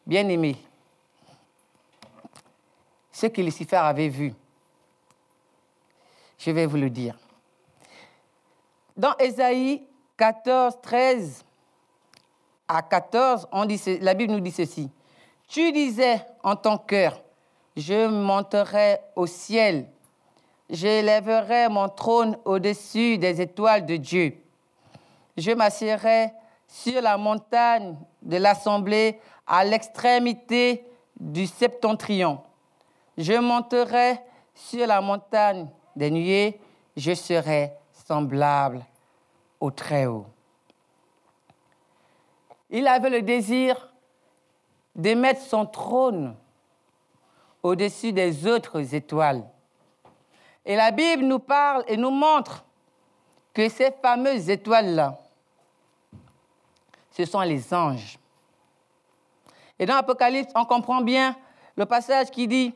Bien 0.07 0.29
aimé, 0.29 0.57
ce 3.13 3.27
que 3.27 3.41
Lucifer 3.41 3.77
avait 3.77 4.09
vu. 4.09 4.35
Je 6.39 6.51
vais 6.51 6.67
vous 6.67 6.77
le 6.77 6.91
dire. 6.91 7.17
Dans 8.97 9.17
Ésaïe 9.19 9.83
14, 10.17 10.75
13 10.83 11.45
à 12.69 12.83
14, 12.83 13.49
on 13.53 13.65
dit, 13.65 13.81
la 14.01 14.15
Bible 14.15 14.33
nous 14.33 14.41
dit 14.41 14.51
ceci. 14.51 14.91
Tu 15.49 15.73
disais 15.73 16.25
en 16.43 16.57
ton 16.57 16.79
cœur, 16.79 17.23
je 17.77 18.07
monterai 18.09 18.99
au 19.17 19.27
ciel, 19.27 19.89
j'élèverai 20.71 21.69
mon 21.69 21.89
trône 21.89 22.39
au-dessus 22.45 23.19
des 23.19 23.41
étoiles 23.41 23.87
de 23.87 23.97
Dieu. 23.97 24.37
Je 25.37 25.51
m'assierai 25.53 26.33
sur 26.69 27.01
la 27.01 27.17
montagne 27.17 27.97
de 28.23 28.37
l'assemblée 28.37 29.21
à 29.47 29.65
l'extrémité 29.65 30.85
du 31.19 31.47
septentrion. 31.47 32.41
Je 33.17 33.35
monterai 33.35 34.21
sur 34.55 34.87
la 34.87 35.01
montagne 35.01 35.69
des 35.95 36.11
nuées, 36.11 36.61
je 36.97 37.15
serai 37.15 37.73
semblable 37.93 38.85
au 39.61 39.71
Très-Haut. 39.71 40.27
Il 42.71 42.87
avait 42.89 43.11
le 43.11 43.23
désir 43.23 43.93
de 44.97 45.15
mettre 45.15 45.43
son 45.43 45.67
trône 45.67 46.35
au-dessus 47.63 48.13
des 48.13 48.47
autres 48.47 48.95
étoiles. 48.95 49.45
Et 50.67 50.77
la 50.77 50.91
Bible 50.91 51.25
nous 51.25 51.39
parle 51.39 51.85
et 51.87 51.97
nous 51.97 52.11
montre 52.11 52.65
que 53.53 53.69
ces 53.69 53.93
fameuses 54.03 54.51
étoiles-là, 54.51 55.19
ce 57.13 57.25
sont 57.25 57.41
les 57.41 57.73
anges. 57.73 58.19
Et 59.79 59.87
dans 59.87 59.95
l'Apocalypse, 59.95 60.53
on 60.55 60.65
comprend 60.65 61.01
bien 61.01 61.37
le 61.77 61.87
passage 61.87 62.31
qui 62.31 62.49
dit 62.49 62.75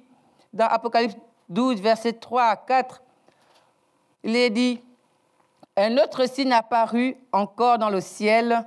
dans 0.53 0.67
Apocalypse 0.67 1.17
12, 1.49 1.81
verset 1.81 2.15
3 2.15 2.43
à 2.43 2.57
4, 2.57 3.03
il 4.25 4.37
est 4.37 4.51
dit, 4.51 4.83
un 5.77 5.97
autre 5.99 6.27
signe 6.27 6.53
apparut 6.53 7.17
encore 7.33 7.79
dans 7.79 7.91
le 7.91 8.01
ciel, 8.01 8.67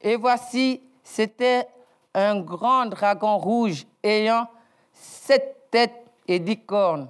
et 0.00 0.16
voici, 0.16 0.82
c'était 1.02 1.68
un 2.14 2.40
grand 2.40 2.86
dragon 2.86 3.38
rouge 3.38 3.86
ayant 4.02 4.48
sept 4.92 5.68
têtes 5.70 6.04
et 6.26 6.38
dix 6.38 6.58
cornes, 6.58 7.08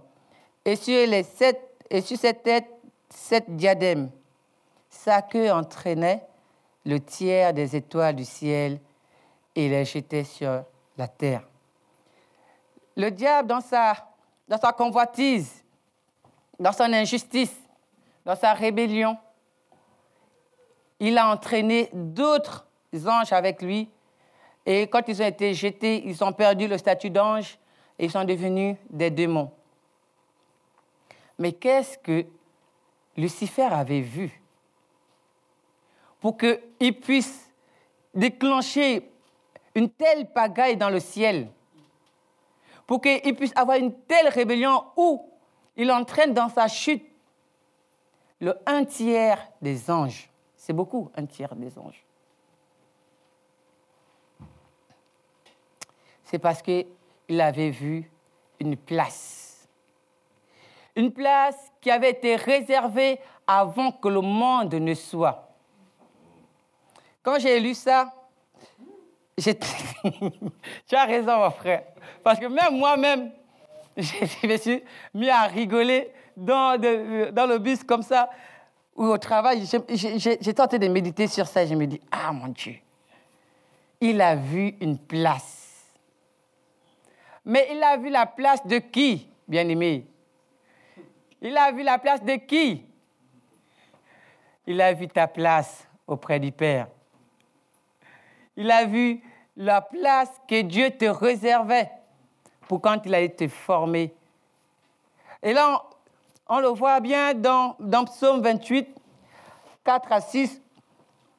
et 0.65 0.77
sur, 0.77 1.07
les 1.07 1.23
sept, 1.23 1.61
et 1.89 2.01
sur 2.01 2.19
sept 2.19 3.57
diadèmes. 3.57 4.11
Sa 4.89 5.23
queue 5.23 5.51
entraînait 5.51 6.23
le 6.85 7.01
tiers 7.01 7.53
des 7.53 7.77
étoiles 7.77 8.17
du 8.17 8.25
ciel 8.25 8.81
et 9.55 9.69
les 9.69 9.85
jetait 9.85 10.25
sur 10.25 10.65
la 10.97 11.09
terre. 11.09 11.43
Le 12.97 13.11
diable, 13.11 13.49
dans 13.49 13.61
sa, 13.61 13.95
dans 14.49 14.59
sa 14.59 14.73
convoitise, 14.73 15.65
dans 16.59 16.73
son 16.73 16.93
injustice, 16.93 17.55
dans 18.25 18.37
sa 18.37 18.53
rébellion, 18.53 19.17
il 20.99 21.17
a 21.17 21.29
entraîné 21.29 21.89
d'autres 21.93 22.67
anges 23.07 23.33
avec 23.33 23.63
lui. 23.63 23.89
Et 24.67 24.87
quand 24.87 25.03
ils 25.09 25.23
ont 25.23 25.27
été 25.27 25.55
jetés, 25.55 26.07
ils 26.07 26.23
ont 26.23 26.33
perdu 26.33 26.69
le 26.69 26.77
statut 26.77 27.09
d'ange 27.09 27.59
et 27.99 28.05
ils 28.05 28.11
sont 28.11 28.25
devenus 28.25 28.77
des 28.91 29.11
démons. 29.11 29.51
Mais 31.41 31.55
qu'est-ce 31.55 31.97
que 31.97 32.27
Lucifer 33.17 33.63
avait 33.73 34.03
vu 34.03 34.43
pour 36.21 36.37
qu'il 36.37 37.01
puisse 37.01 37.51
déclencher 38.15 39.11
une 39.75 39.89
telle 39.89 40.31
pagaille 40.31 40.77
dans 40.77 40.91
le 40.91 41.01
ciel 41.01 41.49
pour 42.87 43.01
qu'il 43.01 43.35
puisse 43.37 43.53
avoir 43.57 43.79
une 43.79 43.95
telle 44.03 44.29
rébellion 44.29 44.85
où 44.97 45.31
il 45.77 45.91
entraîne 45.91 46.35
dans 46.35 46.51
sa 46.51 46.69
chute 46.69 47.07
le 48.41 48.55
un 48.67 48.85
tiers 48.85 49.51
des 49.63 49.91
anges? 49.91 50.29
C'est 50.57 50.75
beaucoup, 50.75 51.11
un 51.17 51.25
tiers 51.25 51.57
des 51.57 51.79
anges. 51.79 52.05
C'est 56.25 56.39
parce 56.39 56.61
qu'il 56.61 57.41
avait 57.41 57.71
vu 57.71 58.11
une 58.59 58.77
place. 58.77 59.40
Une 61.01 61.13
place 61.13 61.57
qui 61.81 61.91
avait 61.91 62.11
été 62.11 62.37
réservée 62.37 63.19
avant 63.47 63.91
que 63.91 64.07
le 64.07 64.21
monde 64.21 64.75
ne 64.75 64.93
soit. 64.93 65.49
Quand 67.23 67.39
j'ai 67.39 67.59
lu 67.59 67.73
ça, 67.73 68.13
tu 69.43 70.95
as 70.95 71.05
raison, 71.07 71.39
mon 71.39 71.51
frère. 71.53 71.85
Parce 72.23 72.39
que 72.39 72.45
même 72.45 72.77
moi-même, 72.77 73.33
je 73.97 74.47
me 74.47 74.59
suis 74.59 74.83
mis 75.15 75.31
à 75.31 75.45
rigoler 75.45 76.13
dans, 76.37 76.79
dans 76.79 77.47
le 77.47 77.57
bus 77.57 77.83
comme 77.83 78.03
ça, 78.03 78.29
ou 78.95 79.07
au 79.07 79.17
travail. 79.17 79.65
J'ai 79.89 80.53
tenté 80.53 80.79
de 80.79 80.89
méditer 80.89 81.29
sur 81.29 81.47
ça. 81.47 81.65
Je 81.65 81.75
me 81.75 81.87
dis, 81.87 82.01
ah 82.11 82.31
mon 82.31 82.49
Dieu, 82.49 82.75
il 84.03 84.21
a 84.21 84.37
vu 84.37 84.75
une 84.83 84.99
place. 84.99 85.83
Mais 87.47 87.69
il 87.73 87.83
a 87.83 87.97
vu 87.97 88.11
la 88.11 88.27
place 88.27 88.67
de 88.67 88.77
qui, 88.77 89.31
bien-aimé 89.49 90.10
Il 91.43 91.57
a 91.57 91.73
vu 91.73 91.83
la 91.83 91.99
place 91.99 92.23
de 92.23 92.35
qui? 92.35 92.85
Il 94.67 94.81
a 94.81 94.93
vu 94.93 95.09
ta 95.09 95.27
place 95.27 95.87
auprès 96.07 96.39
du 96.39 96.53
Père. 96.53 96.89
Il 98.57 98.71
a 98.71 98.85
vu 98.85 99.23
la 99.57 99.81
place 99.81 100.31
que 100.47 100.63
Dieu 100.63 100.91
te 100.91 101.07
réservait 101.07 101.91
pour 102.69 102.81
quand 102.81 103.01
il 103.05 103.15
a 103.15 103.21
été 103.21 103.49
formé. 103.49 104.15
Et 105.43 105.53
là, 105.53 105.83
on, 106.47 106.61
le 106.61 106.69
voit 106.69 107.01
bien 107.01 107.35
dans, 107.35 107.75
Psaume 108.05 108.43
28, 108.43 108.89
4 109.85 110.13
à 110.13 110.21
6, 110.21 110.61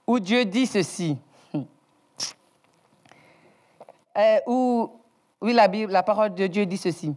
où 0.08 0.20
Dieu 0.20 0.46
dit 0.46 0.68
ceci. 0.68 1.18
Euh, 4.18 4.40
où, 4.46 4.92
oui, 5.40 5.54
la 5.54 6.04
parole 6.04 6.36
de 6.36 6.46
Dieu 6.48 6.66
dit 6.66 6.76
ceci. 6.76 7.16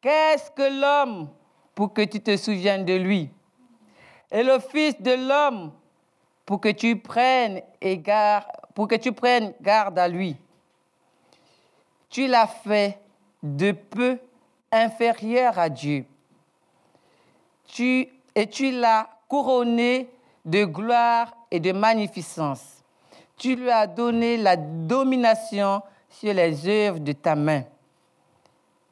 Qu'est-ce 0.00 0.50
que 0.52 0.80
l'homme 0.80 1.28
pour 1.74 1.92
que 1.92 2.02
tu 2.02 2.20
te 2.20 2.36
souviennes 2.36 2.84
de 2.84 2.94
lui 2.94 3.30
Et 4.30 4.42
le 4.42 4.58
Fils 4.58 5.00
de 5.00 5.28
l'homme 5.28 5.72
pour 6.46 6.60
que 6.60 6.70
tu 6.70 6.96
prennes 6.98 7.62
garde, 7.82 8.46
pour 8.74 8.88
que 8.88 8.96
tu 8.96 9.12
prennes 9.12 9.54
garde 9.60 9.98
à 9.98 10.08
lui. 10.08 10.36
Tu 12.10 12.26
l'as 12.26 12.46
fait 12.46 13.00
de 13.42 13.72
peu 13.72 14.18
inférieur 14.70 15.58
à 15.58 15.68
Dieu. 15.68 16.04
Tu, 17.66 18.08
et 18.34 18.46
tu 18.46 18.70
l'as 18.70 19.08
couronné 19.28 20.08
de 20.44 20.64
gloire 20.64 21.34
et 21.50 21.60
de 21.60 21.72
magnificence. 21.72 22.84
Tu 23.36 23.56
lui 23.56 23.70
as 23.70 23.86
donné 23.86 24.36
la 24.36 24.56
domination 24.56 25.82
sur 26.08 26.32
les 26.32 26.68
œuvres 26.68 27.00
de 27.00 27.12
ta 27.12 27.34
main. 27.34 27.64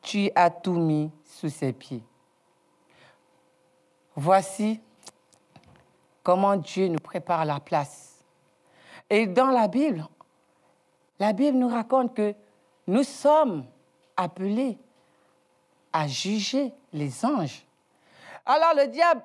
Tu 0.02 0.30
as 0.34 0.50
tout 0.50 0.74
mis 0.74 1.10
sous 1.24 1.48
ses 1.48 1.72
pieds. 1.72 2.02
Voici 4.14 4.80
comment 6.22 6.56
Dieu 6.56 6.88
nous 6.88 6.98
prépare 6.98 7.44
la 7.44 7.60
place. 7.60 8.22
Et 9.08 9.26
dans 9.26 9.50
la 9.50 9.68
Bible, 9.68 10.06
la 11.18 11.32
Bible 11.32 11.58
nous 11.58 11.68
raconte 11.68 12.14
que 12.14 12.34
nous 12.86 13.02
sommes 13.02 13.64
appelés 14.16 14.78
à 15.92 16.06
juger 16.06 16.72
les 16.92 17.24
anges. 17.24 17.64
Alors 18.44 18.74
le 18.74 18.88
diable, 18.88 19.22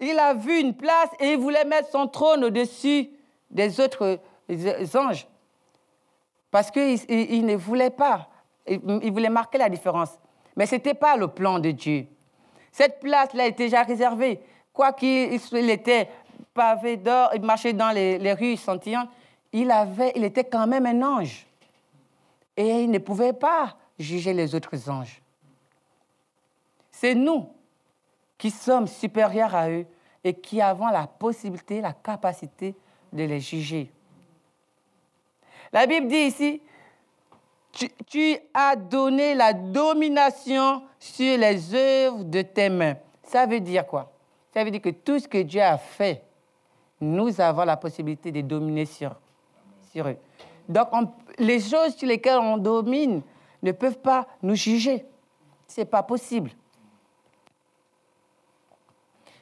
il 0.00 0.18
a 0.18 0.34
vu 0.34 0.60
une 0.60 0.74
place 0.74 1.08
et 1.20 1.32
il 1.32 1.38
voulait 1.38 1.64
mettre 1.64 1.90
son 1.90 2.06
trône 2.06 2.44
au-dessus 2.44 3.10
des 3.50 3.80
autres 3.80 4.20
anges. 4.96 5.26
Parce 6.50 6.70
qu'il 6.70 7.46
ne 7.46 7.56
voulait 7.56 7.90
pas, 7.90 8.28
il 8.66 9.12
voulait 9.12 9.28
marquer 9.28 9.58
la 9.58 9.68
différence. 9.68 10.10
Mais 10.56 10.66
ce 10.66 10.76
n'était 10.76 10.94
pas 10.94 11.16
le 11.16 11.28
plan 11.28 11.58
de 11.58 11.70
Dieu. 11.72 12.06
Cette 12.74 12.98
place-là 12.98 13.46
était 13.46 13.66
déjà 13.66 13.84
réservée. 13.84 14.40
Quoi 14.72 14.92
qu'il 14.92 15.70
était 15.70 16.08
pavé 16.52 16.96
d'or, 16.96 17.30
il 17.32 17.42
marchait 17.42 17.72
dans 17.72 17.92
les, 17.92 18.32
rues 18.32 18.56
scintillantes, 18.56 19.10
il, 19.52 19.72
il 20.16 20.24
était 20.24 20.42
quand 20.42 20.66
même 20.66 20.84
un 20.84 21.00
ange. 21.02 21.46
Et 22.56 22.82
il 22.82 22.90
ne 22.90 22.98
pouvait 22.98 23.32
pas 23.32 23.76
juger 23.96 24.32
les 24.32 24.56
autres 24.56 24.90
anges. 24.90 25.22
C'est 26.90 27.14
nous 27.14 27.48
qui 28.36 28.50
sommes 28.50 28.88
supérieurs 28.88 29.54
à 29.54 29.70
eux 29.70 29.86
et 30.24 30.34
qui 30.34 30.60
avons 30.60 30.88
la 30.88 31.06
possibilité, 31.06 31.80
la 31.80 31.92
capacité 31.92 32.74
de 33.12 33.22
les 33.22 33.38
juger. 33.38 33.88
La 35.72 35.86
Bible 35.86 36.08
dit 36.08 36.26
ici, 36.26 36.60
tu, 37.74 38.36
as 38.52 38.76
donné 38.76 39.34
la 39.34 39.52
domination 39.52 40.82
sur 40.98 41.38
les 41.38 41.74
œuvres 41.74 42.24
de 42.24 42.42
tes 42.42 42.68
mains. 42.68 42.96
Ça 43.24 43.46
veut 43.46 43.60
dire 43.60 43.86
quoi? 43.86 44.12
Ça 44.52 44.62
veut 44.62 44.70
dire 44.70 44.80
que 44.80 44.90
tout 44.90 45.18
ce 45.18 45.26
que 45.26 45.38
Dieu 45.38 45.60
a 45.60 45.76
fait, 45.78 46.22
nous 47.00 47.40
avons 47.40 47.64
la 47.64 47.76
possibilité 47.76 48.30
de 48.30 48.40
dominer 48.40 48.86
sur, 48.86 49.14
sur 49.92 50.06
eux. 50.06 50.16
Donc, 50.68 50.88
les 51.38 51.60
choses 51.60 51.96
sur 51.96 52.06
lesquelles 52.06 52.38
on 52.38 52.56
domine 52.56 53.22
ne 53.62 53.72
peuvent 53.72 53.98
pas 53.98 54.26
nous 54.42 54.54
juger. 54.54 55.04
Ce 55.66 55.80
n'est 55.80 55.86
pas 55.86 56.02
possible. 56.02 56.50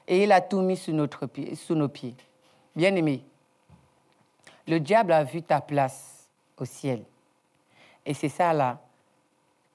Et 0.09 0.25
il 0.25 0.33
a 0.33 0.41
tout 0.41 0.61
mis 0.61 0.77
sous, 0.77 0.93
notre 0.93 1.27
pied, 1.27 1.55
sous 1.55 1.75
nos 1.75 1.89
pieds. 1.89 2.17
Bien 2.75 2.95
aimé, 2.97 3.25
le 4.67 4.81
diable 4.81 5.13
a 5.13 5.25
vu 5.25 5.43
ta 5.43 5.61
place 5.61 6.29
au 6.57 6.65
ciel. 6.65 7.05
Et 8.05 8.15
c'est 8.15 8.29
ça 8.29 8.53
là 8.53 8.81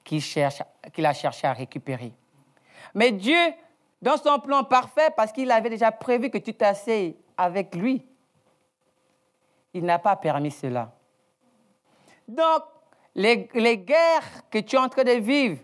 qu'il 0.04 0.22
qu'il 0.92 1.06
a 1.06 1.12
cherché 1.12 1.46
à 1.46 1.52
récupérer. 1.52 2.12
Mais 2.94 3.12
Dieu, 3.12 3.38
dans 4.00 4.16
son 4.16 4.38
plan 4.38 4.64
parfait, 4.64 5.10
parce 5.16 5.32
qu'il 5.32 5.50
avait 5.50 5.70
déjà 5.70 5.92
prévu 5.92 6.30
que 6.30 6.38
tu 6.38 6.54
t'asseyes 6.54 7.16
avec 7.36 7.74
lui, 7.74 8.06
il 9.74 9.84
n'a 9.84 9.98
pas 9.98 10.16
permis 10.16 10.50
cela. 10.50 10.92
Donc, 12.26 12.62
les, 13.14 13.48
les, 13.54 13.78
guerres 13.78 14.48
que 14.50 14.58
tu 14.58 14.76
es 14.76 14.78
en 14.78 14.88
train 14.88 15.04
de 15.04 15.12
vivre 15.12 15.58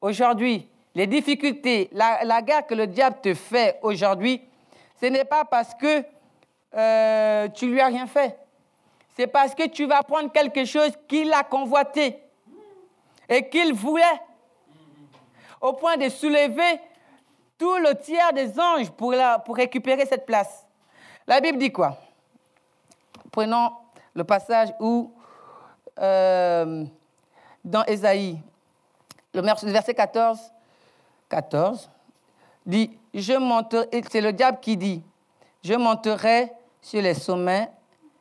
aujourd'hui, 0.00 0.68
les 0.94 1.06
difficultés, 1.06 1.88
la, 1.92 2.42
guerre 2.42 2.66
que 2.66 2.74
le 2.74 2.86
diable 2.86 3.20
te 3.22 3.34
fait 3.34 3.78
aujourd'hui, 3.82 4.42
ce 5.00 5.06
n'est 5.06 5.24
pas 5.24 5.44
parce 5.44 5.74
que 5.74 6.04
euh, 6.74 7.48
tu 7.48 7.70
lui 7.70 7.80
as 7.80 7.86
rien 7.86 8.06
fait 8.06 8.38
c'est 9.16 9.26
parce 9.26 9.54
que 9.54 9.66
tu 9.66 9.86
vas 9.86 10.02
prendre 10.02 10.30
quelque 10.30 10.66
chose 10.66 10.92
qu'il 11.08 11.32
a 11.32 11.42
convoité 11.42 12.22
et 13.28 13.48
qu'il 13.48 13.72
voulait, 13.72 14.04
au 15.60 15.72
point 15.72 15.96
de 15.96 16.10
soulever 16.10 16.80
tout 17.56 17.76
le 17.78 17.94
tiers 17.94 18.34
des 18.34 18.60
anges 18.60 18.90
pour, 18.90 19.14
récupérer 19.56 20.04
cette 20.04 20.26
place. 20.26 20.66
La 21.26 21.40
Bible 21.40 21.56
dit 21.56 21.72
quoi? 21.72 21.96
Prenons 23.32 23.72
le 24.14 24.22
passage 24.22 24.74
où, 24.78 25.10
euh, 25.98 26.84
dans 27.64 27.84
Ésaïe, 27.84 28.38
le 29.32 29.40
verset 29.40 29.94
14, 29.94 30.38
14 31.30 31.88
dit, 32.66 32.90
je 33.14 33.32
monterai, 33.32 33.88
c'est 34.10 34.20
le 34.20 34.32
diable 34.34 34.58
qui 34.60 34.76
dit, 34.76 35.02
je 35.64 35.74
monterai 35.74 36.52
sur 36.82 37.00
les 37.00 37.14
sommets 37.14 37.70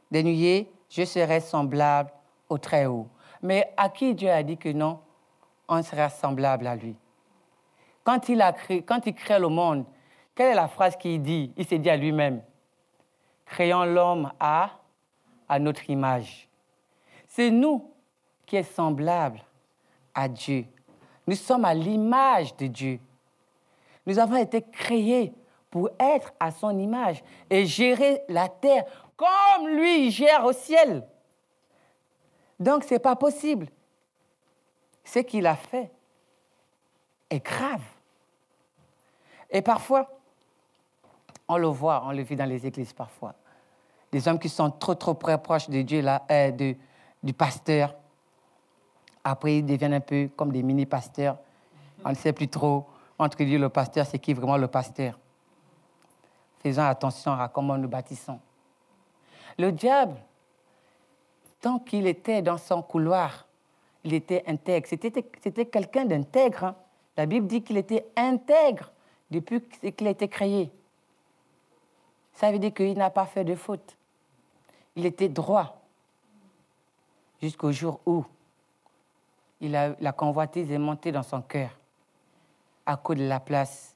des 0.09 0.23
nuées 0.23 0.69
je 0.95 1.03
serai 1.03 1.39
semblable 1.39 2.11
au 2.49 2.57
Très-Haut. 2.57 3.07
Mais 3.41 3.73
à 3.77 3.89
qui 3.89 4.13
Dieu 4.13 4.29
a 4.29 4.43
dit 4.43 4.57
que 4.57 4.69
non, 4.69 4.99
on 5.67 5.81
sera 5.83 6.09
semblable 6.09 6.67
à 6.67 6.75
lui 6.75 6.95
quand 8.05 8.29
il, 8.29 8.39
a 8.39 8.53
créé, 8.53 8.83
quand 8.83 9.05
il 9.07 9.13
crée 9.13 9.39
le 9.39 9.49
monde, 9.49 9.83
quelle 10.35 10.51
est 10.51 10.55
la 10.55 10.69
phrase 10.69 10.95
qu'il 10.95 11.21
dit? 11.21 11.51
Il 11.57 11.65
s'est 11.65 11.79
dit 11.79 11.89
à 11.89 11.97
lui-même, 11.97 12.41
créons 13.45 13.83
l'homme 13.83 14.31
à, 14.39 14.69
à 15.49 15.59
notre 15.59 15.89
image. 15.89 16.47
C'est 17.27 17.49
nous 17.49 17.91
qui 18.45 18.57
sommes 18.63 18.73
semblables 18.75 19.41
à 20.13 20.29
Dieu. 20.29 20.65
Nous 21.25 21.35
sommes 21.35 21.65
à 21.65 21.73
l'image 21.73 22.55
de 22.57 22.67
Dieu. 22.67 22.99
Nous 24.05 24.19
avons 24.19 24.35
été 24.35 24.61
créés 24.61 25.33
pour 25.71 25.89
être 25.99 26.31
à 26.39 26.51
son 26.51 26.77
image 26.77 27.23
et 27.49 27.65
gérer 27.65 28.21
la 28.29 28.47
terre 28.47 28.85
comme 29.15 29.67
lui 29.69 30.11
gère 30.11 30.45
au 30.45 30.53
ciel. 30.53 31.07
Donc 32.59 32.83
ce 32.83 32.93
n'est 32.93 32.99
pas 32.99 33.15
possible. 33.15 33.67
Ce 35.03 35.19
qu'il 35.19 35.45
a 35.45 35.55
fait 35.55 35.91
est 37.29 37.43
grave. 37.43 37.81
Et 39.49 39.61
parfois, 39.61 40.07
on 41.47 41.57
le 41.57 41.67
voit, 41.67 42.03
on 42.05 42.11
le 42.11 42.23
vit 42.23 42.35
dans 42.35 42.49
les 42.49 42.65
églises 42.65 42.93
parfois. 42.93 43.33
Des 44.11 44.27
hommes 44.27 44.39
qui 44.39 44.49
sont 44.49 44.71
trop, 44.71 44.95
trop 44.95 45.13
proches 45.13 45.69
de 45.69 45.81
Dieu, 45.81 46.01
là, 46.01 46.23
euh, 46.31 46.73
du 47.21 47.33
pasteur. 47.33 47.93
Après, 49.23 49.57
ils 49.57 49.65
deviennent 49.65 49.93
un 49.93 49.99
peu 49.99 50.29
comme 50.35 50.51
des 50.51 50.63
mini-pasteurs. 50.63 51.37
On 52.03 52.09
ne 52.09 52.15
sait 52.15 52.33
plus 52.33 52.47
trop 52.47 52.85
entre 53.17 53.37
Dieu 53.43 53.55
et 53.55 53.59
le 53.59 53.69
pasteur, 53.69 54.05
c'est 54.05 54.19
qui 54.19 54.33
vraiment 54.33 54.57
le 54.57 54.67
pasteur. 54.67 55.17
Faisons 56.61 56.83
attention 56.83 57.33
à 57.33 57.47
comment 57.47 57.77
nous 57.77 57.87
bâtissons. 57.87 58.39
Le 59.57 59.71
diable, 59.71 60.17
tant 61.61 61.79
qu'il 61.79 62.07
était 62.07 62.41
dans 62.41 62.57
son 62.57 62.81
couloir, 62.81 63.47
il 64.03 64.13
était 64.13 64.43
intègre. 64.47 64.87
C'était 64.87 65.65
quelqu'un 65.65 66.05
d'intègre. 66.05 66.65
Hein. 66.65 66.75
La 67.17 67.25
Bible 67.25 67.47
dit 67.47 67.63
qu'il 67.63 67.77
était 67.77 68.05
intègre 68.15 68.91
depuis 69.31 69.61
qu'il 69.61 70.07
a 70.07 70.11
été 70.11 70.27
créé. 70.27 70.71
Ça 72.33 72.51
veut 72.51 72.59
dire 72.59 72.73
qu'il 72.73 72.97
n'a 72.97 73.09
pas 73.09 73.25
fait 73.25 73.43
de 73.43 73.55
faute. 73.55 73.97
Il 74.95 75.05
était 75.05 75.29
droit 75.29 75.81
jusqu'au 77.41 77.71
jour 77.71 77.99
où 78.05 78.23
il 79.61 79.75
a, 79.75 79.95
la 79.99 80.11
convoitise 80.11 80.69
est 80.71 80.77
montée 80.77 81.11
dans 81.11 81.23
son 81.23 81.41
cœur 81.41 81.69
à 82.85 82.97
cause 82.97 83.17
de 83.17 83.27
la 83.27 83.39
place 83.39 83.95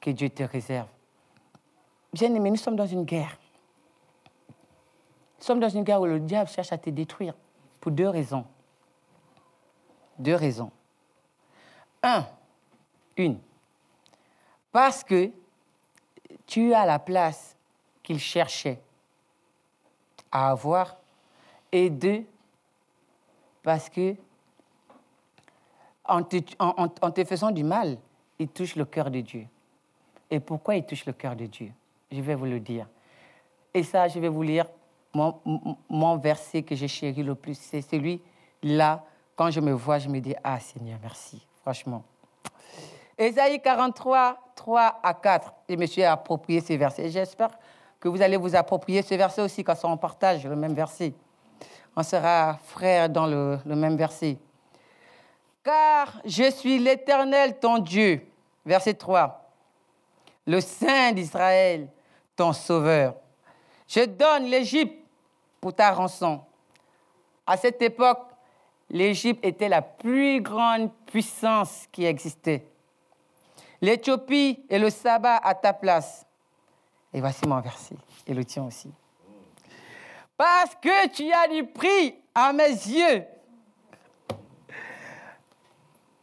que 0.00 0.10
Dieu 0.10 0.30
te 0.30 0.42
réserve. 0.42 0.88
Bien 2.12 2.34
aimé, 2.34 2.50
nous 2.50 2.56
sommes 2.56 2.76
dans 2.76 2.86
une 2.86 3.04
guerre. 3.04 3.38
Nous 5.40 5.46
sommes 5.46 5.60
dans 5.60 5.68
une 5.68 5.84
guerre 5.84 6.00
où 6.00 6.06
le 6.06 6.20
diable 6.20 6.50
cherche 6.50 6.72
à 6.72 6.78
te 6.78 6.90
détruire 6.90 7.34
pour 7.80 7.90
deux 7.90 8.08
raisons. 8.08 8.44
Deux 10.18 10.34
raisons. 10.34 10.70
Un, 12.02 12.26
une, 13.16 13.38
parce 14.70 15.02
que 15.02 15.30
tu 16.46 16.74
as 16.74 16.86
la 16.86 16.98
place 16.98 17.56
qu'il 18.02 18.18
cherchait 18.18 18.80
à 20.30 20.50
avoir. 20.50 20.96
Et 21.72 21.88
deux, 21.88 22.24
Parce 23.62 23.88
que 23.88 24.16
en 26.04 26.22
te, 26.24 27.24
faisant 27.24 27.52
du 27.52 27.62
mal, 27.62 27.96
il 28.38 28.48
touche 28.48 28.74
le 28.74 28.84
cœur 28.84 29.10
de 29.10 29.20
Dieu. 29.20 29.46
Et 30.28 30.40
pourquoi 30.40 30.74
il 30.74 30.84
touche 30.84 31.06
le 31.06 31.12
cœur 31.12 31.36
de 31.36 31.46
Dieu? 31.46 31.70
Je 32.10 32.20
vais 32.20 32.34
vous 32.34 32.46
le 32.46 32.58
dire. 32.58 32.88
Et 33.72 33.84
ça, 33.84 34.08
je 34.08 34.18
vais 34.18 34.28
vous 34.28 34.42
lire 34.42 34.66
mon, 35.12 36.16
verset 36.16 36.62
que 36.62 36.74
j'ai 36.74 36.88
chéri 36.88 37.22
le 37.22 37.34
plus. 37.34 37.58
C'est 37.58 37.82
celui-là. 37.82 39.04
Quand 39.36 39.50
je 39.50 39.60
me 39.60 39.72
vois, 39.72 39.98
je 39.98 40.08
me 40.08 40.20
dis, 40.20 40.34
ah 40.44 40.60
Seigneur, 40.60 40.98
merci, 41.02 41.44
franchement. 41.62 42.02
Ésaïe 43.16 43.60
43, 43.60 44.38
3 44.54 45.00
à 45.02 45.14
4. 45.14 45.52
Je 45.68 45.76
me 45.76 45.86
suis 45.86 46.04
approprié 46.04 46.60
ces 46.60 46.76
versets. 46.76 47.10
J'espère 47.10 47.50
que 47.98 48.08
vous 48.08 48.22
allez 48.22 48.36
vous 48.36 48.54
approprier 48.56 49.02
ce 49.02 49.14
verset 49.14 49.42
aussi 49.42 49.62
quand 49.62 49.76
on 49.84 49.96
partage 49.96 50.46
le 50.46 50.56
même 50.56 50.74
verset. 50.74 51.12
On 51.96 52.02
sera 52.02 52.58
frères 52.64 53.10
dans 53.10 53.26
le, 53.26 53.58
le 53.66 53.76
même 53.76 53.96
verset. 53.96 54.38
Car 55.62 56.20
je 56.24 56.50
suis 56.50 56.78
l'Éternel, 56.78 57.58
ton 57.58 57.78
Dieu. 57.78 58.26
Verset 58.64 58.94
3. 58.94 59.52
Le 60.46 60.60
Saint 60.60 61.12
d'Israël, 61.12 61.88
ton 62.36 62.52
Sauveur. 62.52 63.14
Je 63.86 64.04
donne 64.04 64.44
l'Égypte 64.44 64.99
pour 65.60 65.74
ta 65.74 65.92
rançon. 65.92 66.40
À 67.46 67.56
cette 67.56 67.82
époque, 67.82 68.26
l'Égypte 68.88 69.44
était 69.44 69.68
la 69.68 69.82
plus 69.82 70.40
grande 70.40 70.90
puissance 71.06 71.86
qui 71.92 72.04
existait. 72.04 72.66
L'Éthiopie 73.80 74.64
et 74.68 74.78
le 74.78 74.90
sabbat 74.90 75.36
à 75.36 75.54
ta 75.54 75.72
place. 75.72 76.26
Et 77.12 77.20
voici 77.20 77.46
mon 77.46 77.60
verset, 77.60 77.96
et 78.26 78.34
le 78.34 78.44
tien 78.44 78.64
aussi. 78.64 78.90
Parce 80.36 80.74
que 80.76 81.08
tu 81.08 81.30
as 81.32 81.48
du 81.48 81.66
prix 81.66 82.14
à 82.34 82.52
mes 82.52 82.68
yeux. 82.68 83.24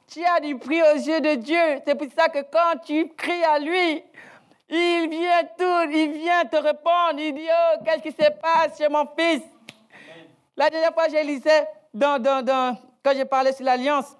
Tu 0.07 0.23
as 0.23 0.39
du 0.39 0.57
prix 0.57 0.81
aux 0.81 0.95
yeux 0.95 1.21
de 1.21 1.35
Dieu. 1.35 1.81
C'est 1.85 1.95
pour 1.95 2.07
ça 2.17 2.29
que 2.29 2.39
quand 2.39 2.79
tu 2.85 3.09
cries 3.15 3.43
à 3.43 3.59
lui, 3.59 4.03
il 4.69 5.07
vient 5.09 5.43
tout, 5.57 5.89
il 5.91 6.11
vient 6.13 6.45
te 6.45 6.57
répondre. 6.57 7.19
Il 7.19 7.33
dit, 7.33 7.47
oh, 7.49 7.79
qu'est-ce 7.83 8.01
qui 8.01 8.11
se 8.11 8.29
passe 8.31 8.77
chez 8.77 8.89
mon 8.89 9.07
fils? 9.17 9.43
La 10.55 10.69
dernière 10.69 10.93
fois, 10.93 11.07
j'ai 11.09 11.23
lisais, 11.23 11.67
quand 11.99 13.13
j'ai 13.13 13.25
parlé 13.25 13.53
sur 13.53 13.65
l'alliance, 13.65 14.15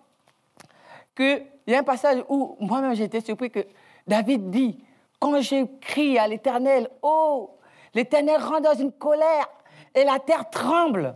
qu'il 1.16 1.46
y 1.66 1.76
a 1.76 1.80
un 1.80 1.84
passage 1.84 2.24
où 2.30 2.56
moi-même 2.60 2.96
j'étais 2.96 3.22
surpris 3.22 3.50
que 3.50 3.66
David 4.06 4.50
dit, 4.52 4.84
quand 5.20 5.42
je 5.42 5.66
crie 5.80 6.20
à 6.20 6.28
l'Éternel, 6.28 6.90
oh, 7.02 7.58
l'Éternel 7.94 8.40
rentre 8.40 8.62
dans 8.62 8.76
une 8.76 8.92
colère 8.92 9.50
et 9.96 10.04
la 10.04 10.20
terre 10.20 10.50
tremble. 10.50 11.16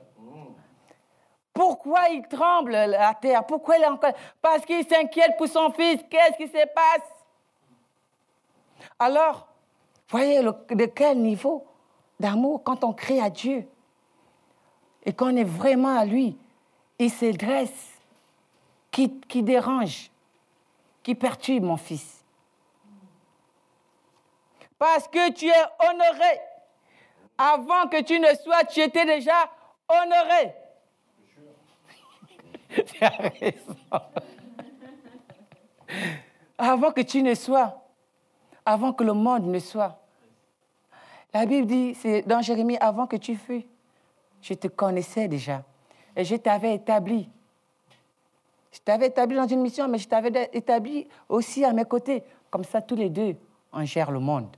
Pourquoi 1.53 2.09
il 2.09 2.27
tremble, 2.27 2.71
la 2.71 3.13
terre? 3.13 3.45
Pourquoi 3.45 3.77
il 3.77 3.83
est 3.83 3.87
en 3.87 3.97
colère? 3.97 4.15
Parce 4.41 4.65
qu'il 4.65 4.87
s'inquiète 4.87 5.37
pour 5.37 5.47
son 5.47 5.71
fils. 5.71 6.01
Qu'est-ce 6.09 6.37
qui 6.37 6.47
se 6.47 6.65
passe? 6.73 7.07
Alors, 9.01 9.47
voyez 10.09 10.43
de 10.43 10.85
quel 10.85 11.19
niveau 11.19 11.65
d'amour 12.19 12.61
quand 12.63 12.83
on 12.83 12.93
crie 12.93 13.19
à 13.19 13.31
Dieu 13.31 13.67
et 15.03 15.11
qu'on 15.11 15.35
est 15.35 15.43
vraiment 15.43 15.97
à 15.97 16.05
lui, 16.05 16.37
il 16.99 17.09
se 17.09 17.35
dresse, 17.35 17.99
qui, 18.91 19.09
dérange, 19.41 20.11
qui 21.01 21.15
perturbe 21.15 21.63
mon 21.63 21.77
fils 21.77 22.21
parce 24.77 25.07
que 25.07 25.31
tu 25.31 25.47
es 25.47 25.63
honoré. 25.79 26.39
Avant 27.39 27.87
que 27.87 28.03
tu 28.03 28.19
ne 28.19 28.35
sois, 28.35 28.63
tu 28.65 28.81
étais 28.81 29.05
déjà 29.05 29.49
honoré. 29.89 30.53
tu 32.85 33.03
as 33.03 33.09
raison. 33.09 33.75
Avant 36.57 36.91
que 36.91 37.01
tu 37.01 37.23
ne 37.23 37.33
sois, 37.33 37.80
avant 38.65 38.93
que 38.93 39.03
le 39.03 39.13
monde 39.13 39.45
ne 39.45 39.59
soit. 39.59 39.97
La 41.33 41.45
Bible 41.45 41.67
dit, 41.67 41.95
c'est 41.95 42.23
dans 42.23 42.41
Jérémie, 42.41 42.77
avant 42.77 43.07
que 43.07 43.15
tu 43.15 43.35
fus, 43.35 43.65
je 44.41 44.53
te 44.53 44.67
connaissais 44.67 45.27
déjà. 45.27 45.63
Et 46.15 46.25
je 46.25 46.35
t'avais 46.35 46.75
établi. 46.75 47.29
Je 48.71 48.79
t'avais 48.79 49.07
établi 49.07 49.35
dans 49.35 49.47
une 49.47 49.61
mission, 49.61 49.87
mais 49.87 49.97
je 49.97 50.07
t'avais 50.07 50.49
établi 50.53 51.07
aussi 51.29 51.63
à 51.63 51.73
mes 51.73 51.85
côtés. 51.85 52.23
Comme 52.49 52.63
ça, 52.63 52.81
tous 52.81 52.95
les 52.95 53.09
deux, 53.09 53.35
on 53.71 53.83
gère 53.85 54.11
le 54.11 54.19
monde. 54.19 54.55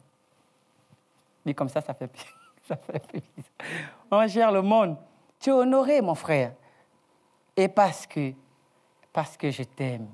Mais 1.45 1.53
comme 1.53 1.69
ça, 1.69 1.81
ça 1.81 1.93
fait, 1.93 2.09
ça 2.67 2.75
fait 2.75 2.99
plaisir. 2.99 3.29
On 4.09 4.25
gère 4.27 4.51
le 4.51 4.61
monde. 4.61 4.97
Tu 5.39 5.49
es 5.49 5.53
honoré, 5.53 6.01
mon 6.01 6.15
frère. 6.15 6.53
Et 7.55 7.67
parce 7.67 8.07
que, 8.07 8.33
parce 9.11 9.37
que 9.37 9.51
je 9.51 9.63
t'aime, 9.63 10.07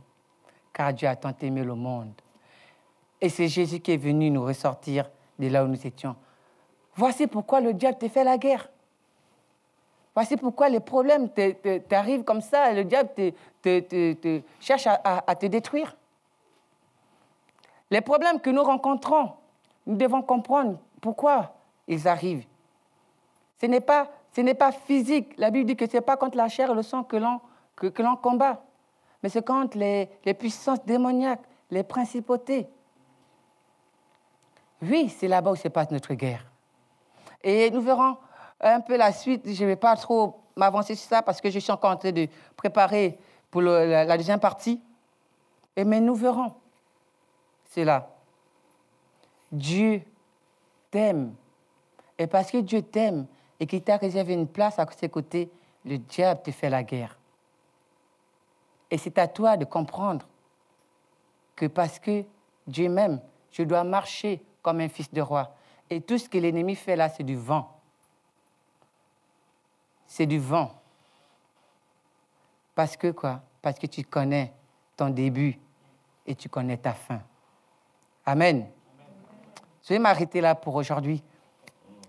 car 0.73 0.93
Dieu 0.93 1.07
a 1.07 1.15
tant 1.15 1.33
aimé 1.41 1.63
le 1.63 1.75
monde. 1.75 2.13
Et 3.21 3.29
c'est 3.29 3.47
Jésus 3.47 3.79
qui 3.79 3.91
est 3.91 3.97
venu 3.97 4.29
nous 4.29 4.43
ressortir 4.43 5.09
de 5.37 5.47
là 5.47 5.63
où 5.63 5.67
nous 5.67 5.87
étions. 5.87 6.15
Voici 6.95 7.27
pourquoi 7.27 7.61
le 7.61 7.73
diable 7.73 7.97
te 7.97 8.07
fait 8.07 8.23
la 8.23 8.37
guerre. 8.37 8.69
Voici 10.15 10.37
pourquoi 10.37 10.69
les 10.69 10.79
problèmes 10.79 11.29
t'arrivent 11.87 12.23
comme 12.23 12.41
ça 12.41 12.71
et 12.71 12.75
le 12.75 12.83
diable 12.83 13.09
te, 13.61 14.41
cherche 14.59 14.87
à 14.87 15.35
te 15.35 15.45
détruire. 15.45 15.95
Les 17.91 18.01
problèmes 18.01 18.39
que 18.39 18.49
nous 18.49 18.63
rencontrons, 18.63 19.31
nous 19.87 19.95
devons 19.95 20.21
comprendre 20.21 20.77
pourquoi 21.01 21.55
ils 21.87 22.07
arrivent. 22.07 22.45
Ce 23.59 23.65
n'est 23.65 23.81
pas, 23.81 24.09
ce 24.35 24.41
n'est 24.41 24.53
pas 24.53 24.71
physique. 24.71 25.33
La 25.37 25.49
Bible 25.49 25.65
dit 25.65 25.75
que 25.75 25.87
ce 25.87 25.97
n'est 25.97 26.01
pas 26.01 26.17
contre 26.17 26.37
la 26.37 26.47
chair 26.47 26.71
et 26.71 26.75
le 26.75 26.83
sang 26.83 27.03
que 27.03 27.17
l'on, 27.17 27.39
que, 27.75 28.01
l'on 28.01 28.15
combat, 28.15 28.63
mais 29.23 29.29
c'est 29.29 29.45
contre 29.45 29.77
les 29.77 30.33
puissances 30.37 30.83
démoniaques, 30.85 31.41
les 31.71 31.83
principautés. 31.83 32.67
Oui, 34.81 35.09
c'est 35.09 35.27
là-bas 35.27 35.51
où 35.51 35.55
se 35.55 35.67
passe 35.67 35.91
notre 35.91 36.13
guerre. 36.13 36.45
Et 37.43 37.69
nous 37.71 37.81
verrons 37.81 38.17
un 38.61 38.81
peu 38.81 38.97
la 38.97 39.11
suite. 39.11 39.41
Je 39.45 39.63
ne 39.63 39.69
vais 39.69 39.75
pas 39.75 39.95
trop 39.95 40.41
m'avancer 40.55 40.95
sur 40.95 41.07
ça 41.07 41.21
parce 41.21 41.41
que 41.41 41.49
je 41.49 41.59
suis 41.59 41.71
encore 41.71 41.91
en 41.91 41.97
train 41.97 42.11
de 42.11 42.27
préparer 42.55 43.17
pour 43.51 43.61
la, 43.61 44.17
deuxième 44.17 44.39
partie. 44.39 44.81
Et 45.75 45.83
mais 45.83 45.99
nous 45.99 46.15
verrons. 46.15 46.53
C'est 47.65 47.85
là. 47.85 48.09
Dieu 49.51 50.01
t'aime. 50.91 51.33
Et 52.17 52.27
parce 52.27 52.51
que 52.51 52.57
Dieu 52.57 52.81
t'aime 52.81 53.25
et 53.59 53.65
qu'il 53.65 53.81
t'a 53.81 53.97
réservé 53.97 54.33
une 54.33 54.47
place 54.47 54.79
à 54.79 54.85
ses 54.97 55.09
côtés, 55.09 55.49
le 55.85 55.97
diable 55.97 56.41
te 56.41 56.51
fait 56.51 56.69
la 56.69 56.83
guerre. 56.83 57.17
Et 58.91 58.97
c'est 58.97 59.17
à 59.17 59.27
toi 59.27 59.57
de 59.57 59.65
comprendre 59.65 60.25
que 61.55 61.67
parce 61.67 61.99
que 61.99 62.23
Dieu 62.67 62.89
m'aime, 62.89 63.21
je 63.51 63.63
dois 63.63 63.83
marcher 63.83 64.43
comme 64.69 64.81
un 64.81 64.89
fils 64.89 65.11
de 65.11 65.19
roi. 65.19 65.55
Et 65.89 65.99
tout 65.99 66.19
ce 66.19 66.29
que 66.29 66.37
l'ennemi 66.37 66.75
fait 66.75 66.95
là, 66.95 67.09
c'est 67.09 67.23
du 67.23 67.35
vent. 67.35 67.75
C'est 70.05 70.27
du 70.27 70.37
vent. 70.37 70.71
Parce 72.75 72.95
que 72.95 73.09
quoi? 73.09 73.41
Parce 73.63 73.79
que 73.79 73.87
tu 73.87 74.03
connais 74.03 74.53
ton 74.95 75.09
début 75.09 75.57
et 76.27 76.35
tu 76.35 76.49
connais 76.49 76.77
ta 76.77 76.93
fin. 76.93 77.19
Amen. 78.27 78.67
Je 79.81 79.89
vais 79.89 79.97
m'arrêter 79.97 80.39
là 80.39 80.53
pour 80.53 80.75
aujourd'hui. 80.75 81.23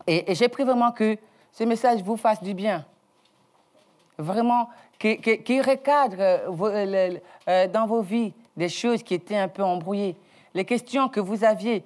Et, 0.06 0.34
j'ai 0.34 0.50
pris 0.50 0.64
vraiment 0.64 0.92
que 0.92 1.16
ce 1.52 1.64
message 1.64 2.02
vous 2.02 2.18
fasse 2.18 2.42
du 2.42 2.52
bien. 2.52 2.84
Vraiment, 4.18 4.68
qu'il 4.98 5.62
recadre 5.62 6.16
euh, 6.20 7.18
euh, 7.48 7.68
dans 7.68 7.86
vos 7.86 8.02
vies 8.02 8.34
des 8.54 8.68
choses 8.68 9.02
qui 9.02 9.14
étaient 9.14 9.38
un 9.38 9.48
peu 9.48 9.64
embrouillées. 9.64 10.14
Les 10.52 10.66
questions 10.66 11.08
que 11.08 11.20
vous 11.20 11.42
aviez. 11.42 11.82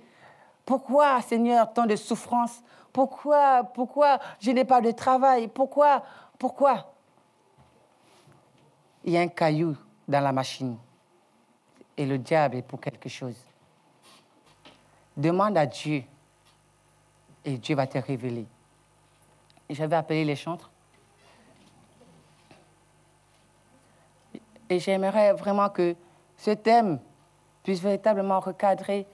Pourquoi, 0.64 1.20
Seigneur, 1.22 1.72
tant 1.72 1.86
de 1.86 1.96
souffrance 1.96 2.62
Pourquoi, 2.92 3.64
pourquoi 3.64 4.18
je 4.40 4.50
n'ai 4.50 4.64
pas 4.64 4.80
de 4.80 4.90
travail? 4.90 5.48
Pourquoi 5.48 6.02
Pourquoi? 6.38 6.92
Il 9.04 9.12
y 9.12 9.18
a 9.18 9.20
un 9.20 9.28
caillou 9.28 9.76
dans 10.08 10.20
la 10.20 10.32
machine. 10.32 10.78
Et 11.96 12.06
le 12.06 12.18
diable 12.18 12.56
est 12.56 12.62
pour 12.62 12.80
quelque 12.80 13.08
chose. 13.08 13.36
Demande 15.16 15.56
à 15.56 15.66
Dieu 15.66 16.02
et 17.44 17.58
Dieu 17.58 17.76
va 17.76 17.86
te 17.86 17.98
révéler. 17.98 18.46
J'avais 19.70 19.96
appelé 19.96 20.24
les 20.24 20.36
chantres. 20.36 20.70
Et 24.68 24.78
j'aimerais 24.78 25.32
vraiment 25.34 25.68
que 25.68 25.94
ce 26.36 26.50
thème 26.50 26.98
puisse 27.62 27.80
véritablement 27.80 28.40
recadrer, 28.40 29.06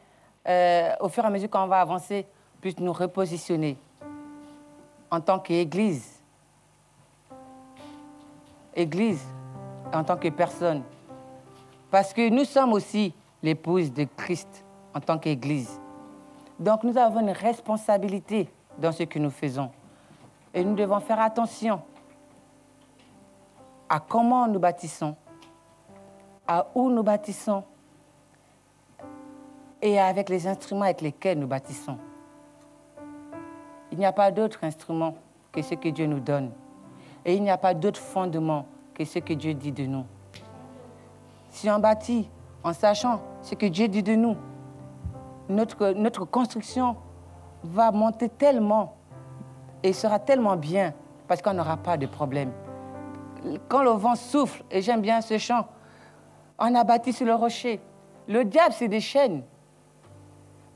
euh, 0.47 0.95
au 1.01 1.09
fur 1.09 1.25
et 1.25 1.27
à 1.27 1.31
mesure 1.31 1.51
qu'on 1.51 1.67
va 1.67 1.81
avancer, 1.81 2.27
puisse 2.61 2.79
nous 2.79 2.93
repositionner 2.93 3.77
en 5.11 5.21
tant 5.21 5.39
qu'Église. 5.39 6.21
Église 8.75 9.25
en 9.93 10.05
tant 10.05 10.17
que 10.17 10.29
personne. 10.29 10.83
Parce 11.91 12.13
que 12.13 12.29
nous 12.29 12.45
sommes 12.45 12.73
aussi 12.73 13.13
l'épouse 13.43 13.93
de 13.93 14.07
Christ 14.17 14.65
en 14.95 15.01
tant 15.01 15.19
qu'Église. 15.19 15.81
Donc 16.59 16.85
nous 16.85 16.97
avons 16.97 17.21
une 17.21 17.31
responsabilité 17.31 18.49
dans 18.79 18.93
ce 18.93 19.03
que 19.05 19.19
nous 19.19 19.31
faisons. 19.31 19.71
Et 20.55 20.65
nous 20.65 20.75
devons 20.75 21.01
faire 21.01 21.21
attention. 21.21 21.83
à 23.91 23.99
comment 23.99 24.47
nous 24.47 24.61
bâtissons, 24.61 25.17
à 26.47 26.69
où 26.77 26.89
nous 26.91 27.03
bâtissons 27.03 27.65
et 29.83 29.99
avec 29.99 30.29
les 30.29 30.47
instruments 30.47 30.85
avec 30.85 31.01
lesquels 31.01 31.39
nous 31.39 31.47
bâtissons. 31.47 31.97
Il 33.93 33.99
n'y 33.99 34.07
a 34.07 34.13
pas 34.13 34.31
d'autre 34.31 34.63
instrument 34.63 35.15
que 35.53 35.63
ce 35.63 35.75
que 35.75 35.89
Dieu 35.89 36.07
nous 36.07 36.21
donne. 36.21 36.51
Et 37.25 37.35
il 37.35 37.43
n'y 37.43 37.51
a 37.51 37.59
pas 37.59 37.75
d'autre 37.75 38.01
fondement 38.01 38.67
que 38.95 39.05
ce 39.05 39.19
que 39.19 39.33
Dieu 39.33 39.55
dit 39.55 39.73
de 39.73 39.85
nous. 39.85 40.05
Si 41.51 41.69
on 41.71 41.79
bâtit 41.79 42.29
en 42.63 42.73
sachant 42.73 43.21
ce 43.43 43.55
que 43.55 43.67
Dieu 43.67 43.89
dit 43.89 44.03
de 44.03 44.15
nous, 44.15 44.37
notre, 45.49 45.91
notre 45.91 46.25
construction 46.25 46.97
va 47.65 47.91
monter 47.91 48.29
tellement 48.29 48.95
et 49.83 49.93
sera 49.93 50.19
tellement 50.19 50.57
bien 50.57 50.95
parce 51.27 51.43
qu'on 51.43 51.55
n'aura 51.55 51.77
pas 51.77 51.97
de 51.97 52.07
problème. 52.07 52.53
Quand 53.69 53.83
le 53.83 53.91
vent 53.91 54.15
souffle, 54.15 54.63
et 54.71 54.83
j'aime 54.83 55.01
bien 55.01 55.21
ce 55.21 55.39
chant, 55.39 55.67
on 56.59 56.75
a 56.75 56.85
bâti 56.85 57.13
sur 57.13 57.27
le 57.27 57.35
rocher. 57.35 57.81
Le 58.29 58.45
diable, 58.45 58.75
c'est 58.77 58.89
des 58.89 59.01
chaînes. 59.01 59.43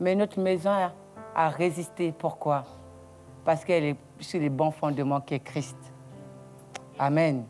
Mais 0.04 0.14
notre 0.14 0.38
maison 0.38 0.90
a, 1.34 1.48
résisté. 1.48 2.12
Pourquoi? 2.12 2.64
Parce 3.42 3.64
qu'elle 3.64 3.84
est 3.84 3.96
sur 4.20 4.38
les 4.38 4.50
bons 4.50 4.70
fondements 4.70 5.22
qu'est 5.22 5.38
Christ. 5.38 5.78
Amen. 6.98 7.46